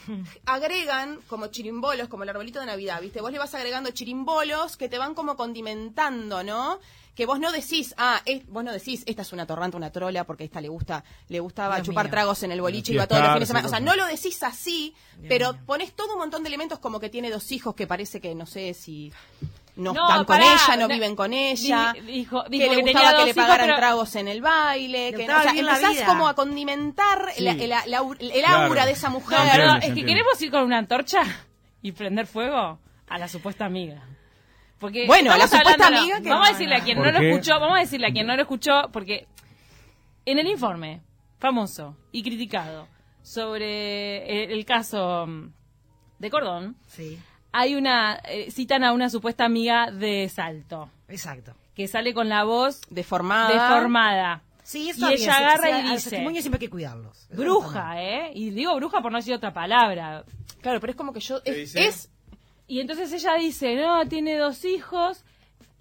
agregan 0.46 1.18
como 1.28 1.46
chirimbolos, 1.48 2.08
como 2.08 2.24
el 2.24 2.28
arbolito 2.28 2.60
de 2.60 2.66
Navidad, 2.66 3.00
¿viste? 3.00 3.20
Vos 3.20 3.32
le 3.32 3.38
vas 3.38 3.54
agregando 3.54 3.90
chirimbolos 3.90 4.76
que 4.76 4.88
te 4.88 4.98
van 4.98 5.14
como 5.14 5.36
condimentando, 5.36 6.42
¿no? 6.44 6.78
Que 7.18 7.26
vos 7.26 7.40
no 7.40 7.50
decís, 7.50 7.94
ah, 7.98 8.22
es- 8.24 8.46
vos 8.46 8.62
no 8.62 8.72
decís, 8.72 9.02
esta 9.04 9.22
es 9.22 9.32
una 9.32 9.44
torranta, 9.44 9.76
una 9.76 9.90
trola, 9.90 10.22
porque 10.22 10.44
esta 10.44 10.60
le 10.60 10.68
gusta, 10.68 11.02
le 11.26 11.40
gustaba 11.40 11.74
Dios 11.74 11.86
chupar 11.88 12.04
mío. 12.04 12.12
tragos 12.12 12.44
en 12.44 12.52
el 12.52 12.60
boliche 12.60 12.92
y 12.92 12.96
va 12.96 13.08
todos 13.08 13.20
los 13.22 13.30
fines 13.32 13.40
de 13.40 13.46
semana. 13.46 13.66
O 13.66 13.70
sea, 13.70 13.80
no 13.80 13.96
lo 13.96 14.06
decís 14.06 14.40
así, 14.44 14.94
pero 15.28 15.56
pones 15.66 15.94
todo 15.94 16.12
un 16.12 16.20
montón 16.20 16.44
de 16.44 16.48
elementos 16.48 16.78
como 16.78 17.00
que 17.00 17.08
tiene 17.10 17.28
dos 17.28 17.50
hijos 17.50 17.74
que 17.74 17.88
parece 17.88 18.20
que 18.20 18.36
no 18.36 18.46
sé 18.46 18.72
si 18.72 19.12
no, 19.74 19.92
No, 19.94 20.08
están 20.08 20.24
con 20.26 20.40
ella, 20.40 20.76
no 20.76 20.82
no- 20.82 20.88
viven 20.94 21.16
con 21.16 21.32
ella, 21.32 21.92
dijo- 22.06 22.44
que 22.44 22.50
le 22.50 22.68
que 22.68 22.68
tenía 22.76 22.92
gustaba 22.92 23.10
que 23.10 23.24
le 23.24 23.30
hijos, 23.30 23.34
pagaran 23.42 23.66
pero- 23.66 23.76
tragos 23.78 24.14
en 24.14 24.28
el 24.28 24.40
baile, 24.40 25.10
Le 25.10 25.10
que 25.10 25.16
gustaba 25.24 25.40
o 25.40 25.42
sea, 25.42 25.52
empezás 25.58 26.02
como 26.08 26.28
a 26.28 26.34
condimentar 26.36 27.32
Sí. 27.34 27.42
la- 27.42 27.54
la- 27.54 27.86
la- 27.86 28.02
el 28.20 28.30
Claro. 28.30 28.66
aura 28.66 28.86
de 28.86 28.92
esa 28.92 29.10
mujer. 29.10 29.38
No, 29.40 29.44
pero 29.50 29.74
es 29.78 29.92
que 29.92 30.04
queremos 30.06 30.40
ir 30.40 30.52
con 30.52 30.62
una 30.62 30.78
antorcha 30.78 31.22
y 31.82 31.90
prender 31.90 32.28
fuego 32.28 32.78
a 33.08 33.18
la 33.18 33.26
supuesta 33.26 33.64
amiga. 33.64 34.04
Porque 34.78 35.06
Bueno, 35.06 35.32
a 35.32 35.38
la 35.38 35.48
supuesta 35.48 35.72
hablando- 35.86 35.98
amiga 35.98 36.20
que- 36.22 36.28
Vamos 36.28 36.46
a 36.46 36.52
no, 36.52 36.56
decirle 36.58 36.74
a 36.76 36.80
quien 36.84 36.96
¿Por 36.98 37.06
no 37.12 37.12
lo 37.20 37.26
escuchó, 37.28 37.58
vamos 37.58 37.76
a 37.76 37.80
decirle 37.80 38.06
a 38.06 38.12
quien 38.12 38.26
no 38.26 38.36
lo 38.36 38.42
escuchó, 38.42 38.90
porque 38.92 39.26
en 40.24 40.38
el 40.38 40.46
informe 40.46 41.02
famoso 41.38 41.96
y 42.12 42.22
criticado 42.22 42.86
sobre 43.22 44.44
el, 44.44 44.52
el 44.52 44.64
caso 44.64 45.26
mm, 45.26 45.52
de 46.18 46.30
Cordón, 46.30 46.76
Sí, 46.86 47.18
hay 47.52 47.74
una, 47.74 48.20
eh, 48.24 48.50
citan 48.50 48.84
a 48.84 48.92
una 48.92 49.10
supuesta 49.10 49.44
amiga 49.44 49.90
de 49.90 50.28
Salto, 50.28 50.90
exacto. 51.08 51.54
que 51.74 51.88
sale 51.88 52.14
con 52.14 52.28
la 52.28 52.44
voz 52.44 52.80
Deformada. 52.90 53.52
deformada. 53.74 54.42
Sí, 54.62 54.90
eso 54.90 55.10
Y 55.10 55.14
ella 55.14 55.38
bien, 55.38 55.44
agarra 55.48 55.70
y 55.80 55.82
dice- 55.94 56.10
testimonios 56.10 56.42
siempre 56.44 56.58
hay 56.58 56.66
que 56.66 56.70
cuidarlos. 56.70 57.26
Bruja. 57.30 58.02
¿eh? 58.02 58.30
Y 58.34 58.50
digo 58.50 58.76
bruja 58.76 59.00
por 59.00 59.10
no 59.10 59.16
decir 59.18 59.32
otra 59.34 59.52
palabra. 59.52 60.24
Claro, 60.60 60.78
pero 60.80 60.90
es 60.90 60.96
como 60.96 61.12
que 61.14 61.20
yo. 61.20 61.42
¿Qué 61.42 61.62
Es, 61.62 61.74
es- 61.74 62.10
Y 62.68 62.80
entonces 62.80 63.10
ella 63.14 63.34
dice, 63.34 63.74
no, 63.76 64.06
tiene 64.06 64.36
dos 64.36 64.64
hijos 64.66 65.24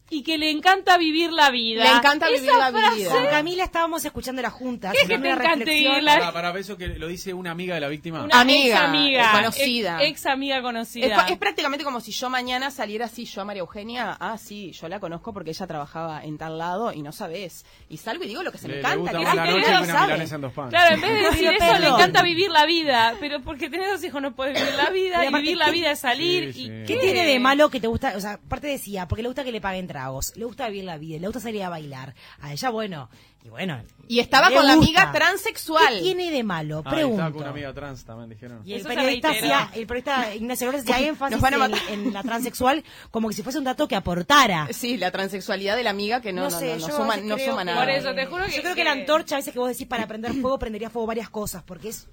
y 0.09 0.23
que 0.23 0.37
le 0.37 0.49
encanta 0.51 0.97
vivir 0.97 1.31
la 1.31 1.49
vida. 1.51 1.83
Le 1.83 1.89
encanta 1.89 2.27
Esa 2.29 2.35
vivir 2.41 2.53
la 2.57 2.71
frase- 2.71 2.95
vida. 2.95 3.09
Con 3.11 3.25
Camila 3.27 3.63
estábamos 3.65 4.05
escuchando 4.05 4.41
la 4.41 4.49
junta. 4.49 4.91
¿Qué 4.91 4.99
es 5.01 5.07
que 5.07 5.17
te 5.17 5.63
vivir 5.65 6.03
la- 6.03 6.19
Para, 6.19 6.31
para 6.31 6.59
eso 6.59 6.77
que 6.77 6.87
lo 6.87 7.07
dice 7.07 7.33
una 7.33 7.51
amiga 7.51 7.75
de 7.75 7.81
la 7.81 7.87
víctima. 7.89 8.23
Una 8.23 8.39
Amiga, 8.39 8.75
ex 8.77 8.85
amiga, 8.87 9.31
conocida. 9.33 10.03
Ex, 10.03 10.25
amiga 10.25 10.57
es, 10.57 10.61
conocida. 10.61 11.15
pa- 11.15 11.27
es 11.27 11.37
prácticamente 11.37 11.83
como 11.83 11.99
si 11.99 12.11
yo 12.11 12.29
mañana 12.29 12.71
saliera 12.71 13.05
así, 13.05 13.25
yo 13.25 13.41
a 13.41 13.45
María 13.45 13.59
Eugenia, 13.61 14.15
ah, 14.19 14.37
sí, 14.37 14.71
yo 14.71 14.87
la 14.87 14.99
conozco 14.99 15.33
porque 15.33 15.49
ella 15.51 15.67
trabajaba 15.67 16.23
en 16.23 16.37
tal 16.37 16.57
lado 16.57 16.93
y 16.93 17.01
no 17.01 17.11
sabes. 17.11 17.65
Y 17.89 17.97
salgo 17.97 18.23
y 18.23 18.27
digo 18.27 18.43
lo 18.43 18.51
que 18.51 18.57
se 18.57 18.67
Le- 18.67 18.75
me 18.75 18.77
le 18.77 18.83
canta. 18.83 18.97
gusta 18.99 19.17
que 19.19 19.25
más 19.25 19.35
la 19.35 19.45
noche 19.45 19.71
no 19.71 19.85
sabe. 19.85 20.23
en 20.23 20.41
dos 20.41 20.53
panes. 20.53 20.69
Claro, 20.71 20.95
en 20.95 21.01
vez 21.01 21.13
de 21.13 21.19
decir 21.31 21.49
eso, 21.49 21.79
le 21.79 21.87
encanta 21.87 22.21
vivir 22.23 22.49
la 22.49 22.65
vida. 22.65 23.15
Pero 23.19 23.41
porque 23.41 23.69
tenés 23.69 23.89
dos 23.91 24.03
hijos 24.03 24.21
no 24.21 24.33
puedes 24.35 24.53
vivir 24.59 24.75
la 24.75 24.89
vida. 24.89 25.25
Y 25.25 25.33
vivir 25.33 25.57
la 25.57 25.65
¿qué- 25.65 25.71
vida 25.71 25.91
es 25.91 25.99
salir. 25.99 26.53
Sí, 26.53 26.61
y 26.61 26.65
sí. 26.67 26.71
¿Qué 26.87 26.97
tiene 26.97 27.25
de 27.25 27.39
malo 27.39 27.69
que 27.69 27.79
te 27.79 27.87
gusta? 27.87 28.13
O 28.15 28.19
sea, 28.21 28.33
aparte 28.33 28.67
decía, 28.67 29.07
porque 29.07 29.21
le 29.21 29.29
gusta 29.29 29.43
que 29.43 29.51
le 29.51 29.61
paguen 29.61 29.87
tragos, 29.97 30.33
le 30.35 30.45
gusta 30.45 30.67
vivir 30.69 30.83
la 30.85 30.97
vida, 30.97 31.17
le 31.19 31.25
gusta 31.27 31.39
salir 31.39 31.63
a 31.63 31.69
bailar. 31.69 32.13
A 32.39 32.53
ella, 32.53 32.69
bueno, 32.69 33.09
y 33.43 33.49
bueno. 33.49 33.81
Y 34.07 34.19
estaba 34.19 34.51
con 34.51 34.65
la 34.67 34.73
amiga 34.73 35.11
transexual. 35.11 35.95
¿Qué 35.95 36.01
tiene 36.01 36.29
de 36.29 36.43
malo? 36.43 36.83
Ah, 36.85 36.89
Pregunto. 36.91 37.15
estaba 37.15 37.31
con 37.31 37.41
una 37.41 37.49
amiga 37.49 37.73
trans 37.73 38.05
también, 38.05 38.29
dijeron. 38.29 38.61
Y 38.63 38.73
el 38.73 38.83
periodista, 38.83 39.31
hacía, 39.31 39.71
el 39.73 39.87
periodista 39.87 40.35
Ignacio 40.35 40.69
Flores 40.69 40.87
hacía 40.89 41.07
énfasis 41.07 41.31
Nos 41.31 41.41
van 41.41 41.53
a 41.53 41.65
en, 41.65 41.71
matar. 41.71 41.89
en 41.89 42.13
la 42.13 42.21
transexual 42.23 42.83
como 43.09 43.29
que 43.29 43.33
si 43.33 43.41
fuese 43.41 43.57
un 43.57 43.63
dato 43.63 43.87
que 43.87 43.95
aportara. 43.95 44.67
Sí, 44.71 44.97
la 44.97 45.09
transexualidad 45.11 45.75
de 45.75 45.83
la 45.83 45.89
amiga 45.89 46.21
que 46.21 46.31
no, 46.31 46.43
no, 46.43 46.51
sé, 46.51 46.77
no, 46.77 46.87
suma, 46.89 47.15
creo 47.17 47.63
nada. 47.63 47.79
Por 47.79 47.89
eso, 47.89 48.13
te 48.13 48.25
juro 48.27 48.45
que- 48.45 48.51
Yo 48.51 48.61
creo 48.61 48.73
que, 48.75 48.81
que- 48.81 48.83
la 48.85 48.91
antorcha, 48.91 49.35
a 49.35 49.39
veces 49.39 49.51
que 49.53 49.59
vos 49.59 49.69
decís 49.69 49.87
para 49.87 50.05
prender 50.07 50.33
fuego, 50.33 50.59
prendería 50.59 50.89
fuego 50.91 51.07
varias 51.07 51.29
cosas, 51.29 51.63
porque 51.63 51.89
es... 51.89 52.07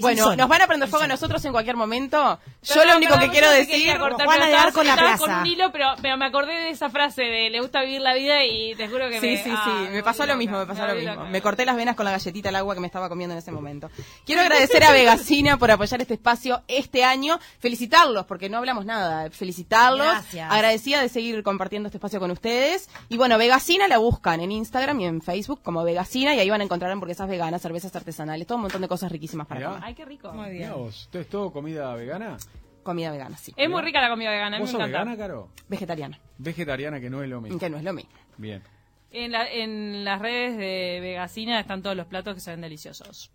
Bueno, 0.00 0.36
nos 0.36 0.48
van 0.48 0.62
a 0.62 0.66
prender 0.66 0.88
fuego 0.88 1.04
a 1.04 1.08
nosotros 1.08 1.44
en 1.44 1.52
cualquier 1.52 1.76
momento. 1.76 2.38
Yo 2.62 2.84
lo 2.84 2.96
único 2.96 3.18
que 3.18 3.28
quiero 3.30 3.50
decir... 3.50 3.96
cortar, 3.98 4.26
de 4.28 4.34
estaba- 4.34 4.62
Arco 4.62 4.80
en 4.82 4.86
la 4.86 4.96
plaza. 4.96 5.18
con 5.18 5.30
un 5.34 5.46
hilo, 5.46 5.72
pero, 5.72 5.88
pero 6.02 6.16
me 6.16 6.26
acordé 6.26 6.52
de 6.52 6.70
esa 6.70 6.90
frase 6.90 7.22
de 7.22 7.50
le 7.50 7.60
gusta 7.60 7.80
vivir 7.82 8.00
la 8.00 8.14
vida 8.14 8.44
y 8.44 8.74
te 8.74 8.88
juro 8.88 9.08
que 9.08 9.20
Sí, 9.20 9.26
me... 9.28 9.42
sí, 9.42 9.50
ah, 9.54 9.62
sí, 9.86 9.92
me 9.92 10.02
pasó 10.02 10.26
lo 10.26 10.36
mismo, 10.36 10.58
me 10.58 10.66
pasó 10.66 10.86
lo 10.86 10.94
mismo. 10.94 11.24
Me 11.26 11.40
corté 11.42 11.64
las 11.64 11.76
venas 11.76 11.96
con 11.96 12.04
la 12.04 12.10
galletita 12.12 12.48
al 12.50 12.56
agua 12.56 12.74
que 12.74 12.80
me 12.80 12.86
estaba 12.86 13.08
comiendo 13.08 13.32
en 13.34 13.38
ese 13.38 13.50
momento. 13.52 13.90
Quiero 14.26 14.42
agradecer 14.42 14.84
a 14.84 14.92
Vegasina 14.92 15.56
por 15.56 15.70
apoyar 15.70 16.00
este 16.00 16.14
espacio 16.14 16.62
este 16.68 17.04
año, 17.04 17.38
felicitarlos, 17.60 18.26
porque 18.26 18.48
no 18.48 18.58
hablamos 18.58 18.84
nada, 18.84 19.30
felicitarlos, 19.30 20.06
Gracias. 20.06 20.50
agradecida 20.52 21.00
de 21.02 21.08
seguir 21.08 21.42
compartiendo 21.42 21.86
este 21.88 21.98
espacio 21.98 22.20
con 22.20 22.30
ustedes. 22.30 22.88
Y 23.08 23.16
bueno, 23.16 23.38
Vegasina 23.38 23.88
la 23.88 23.98
buscan 23.98 24.40
en 24.40 24.52
Instagram 24.52 25.00
y 25.00 25.06
en 25.06 25.22
Facebook 25.22 25.60
como 25.62 25.82
Vegasina 25.84 26.34
y 26.34 26.40
ahí 26.40 26.50
van 26.50 26.60
a 26.60 26.64
encontrar 26.64 26.90
hamburguesas 26.92 27.28
veganas, 27.28 27.62
cervezas 27.62 27.94
artesanales, 27.96 28.46
todo 28.46 28.56
un 28.56 28.62
montón 28.62 28.82
de 28.82 28.88
cosas 28.88 29.10
riquísimas 29.10 29.46
para 29.46 29.60
comer. 29.66 29.89
Ay, 29.90 29.94
qué 29.96 30.04
rico. 30.04 30.32
Mirá 30.32 30.74
vos, 30.74 31.02
¿esto 31.02 31.18
es 31.18 31.28
todo 31.28 31.52
comida 31.52 31.92
vegana? 31.96 32.36
Comida 32.84 33.10
vegana, 33.10 33.36
sí. 33.36 33.52
Es 33.56 33.68
muy 33.68 33.82
rica 33.82 34.00
la 34.00 34.08
comida 34.08 34.30
vegana, 34.30 34.58
¿Vos 34.58 34.68
me 34.68 34.72
sos 34.72 34.80
encanta. 34.80 34.98
vegana, 35.00 35.16
Caro? 35.16 35.48
Vegetariana, 35.68 36.20
Vegetariana, 36.38 37.00
que 37.00 37.10
no 37.10 37.22
es 37.24 37.28
lo 37.28 37.40
mismo. 37.40 37.58
que 37.58 37.68
no 37.68 37.76
es 37.76 37.82
lo 37.84 37.92
mismo. 37.92 38.10
Bien. 38.38 38.62
En, 39.10 39.32
la- 39.32 39.50
en 39.50 40.04
las 40.04 40.20
redes 40.22 40.56
de 40.56 40.98
Vegasina 41.00 41.58
están 41.58 41.82
todos 41.82 41.96
los 41.96 42.06
platos 42.06 42.34
que 42.34 42.40
se 42.40 42.52
ven 42.52 42.60
deliciosos. 42.60 43.32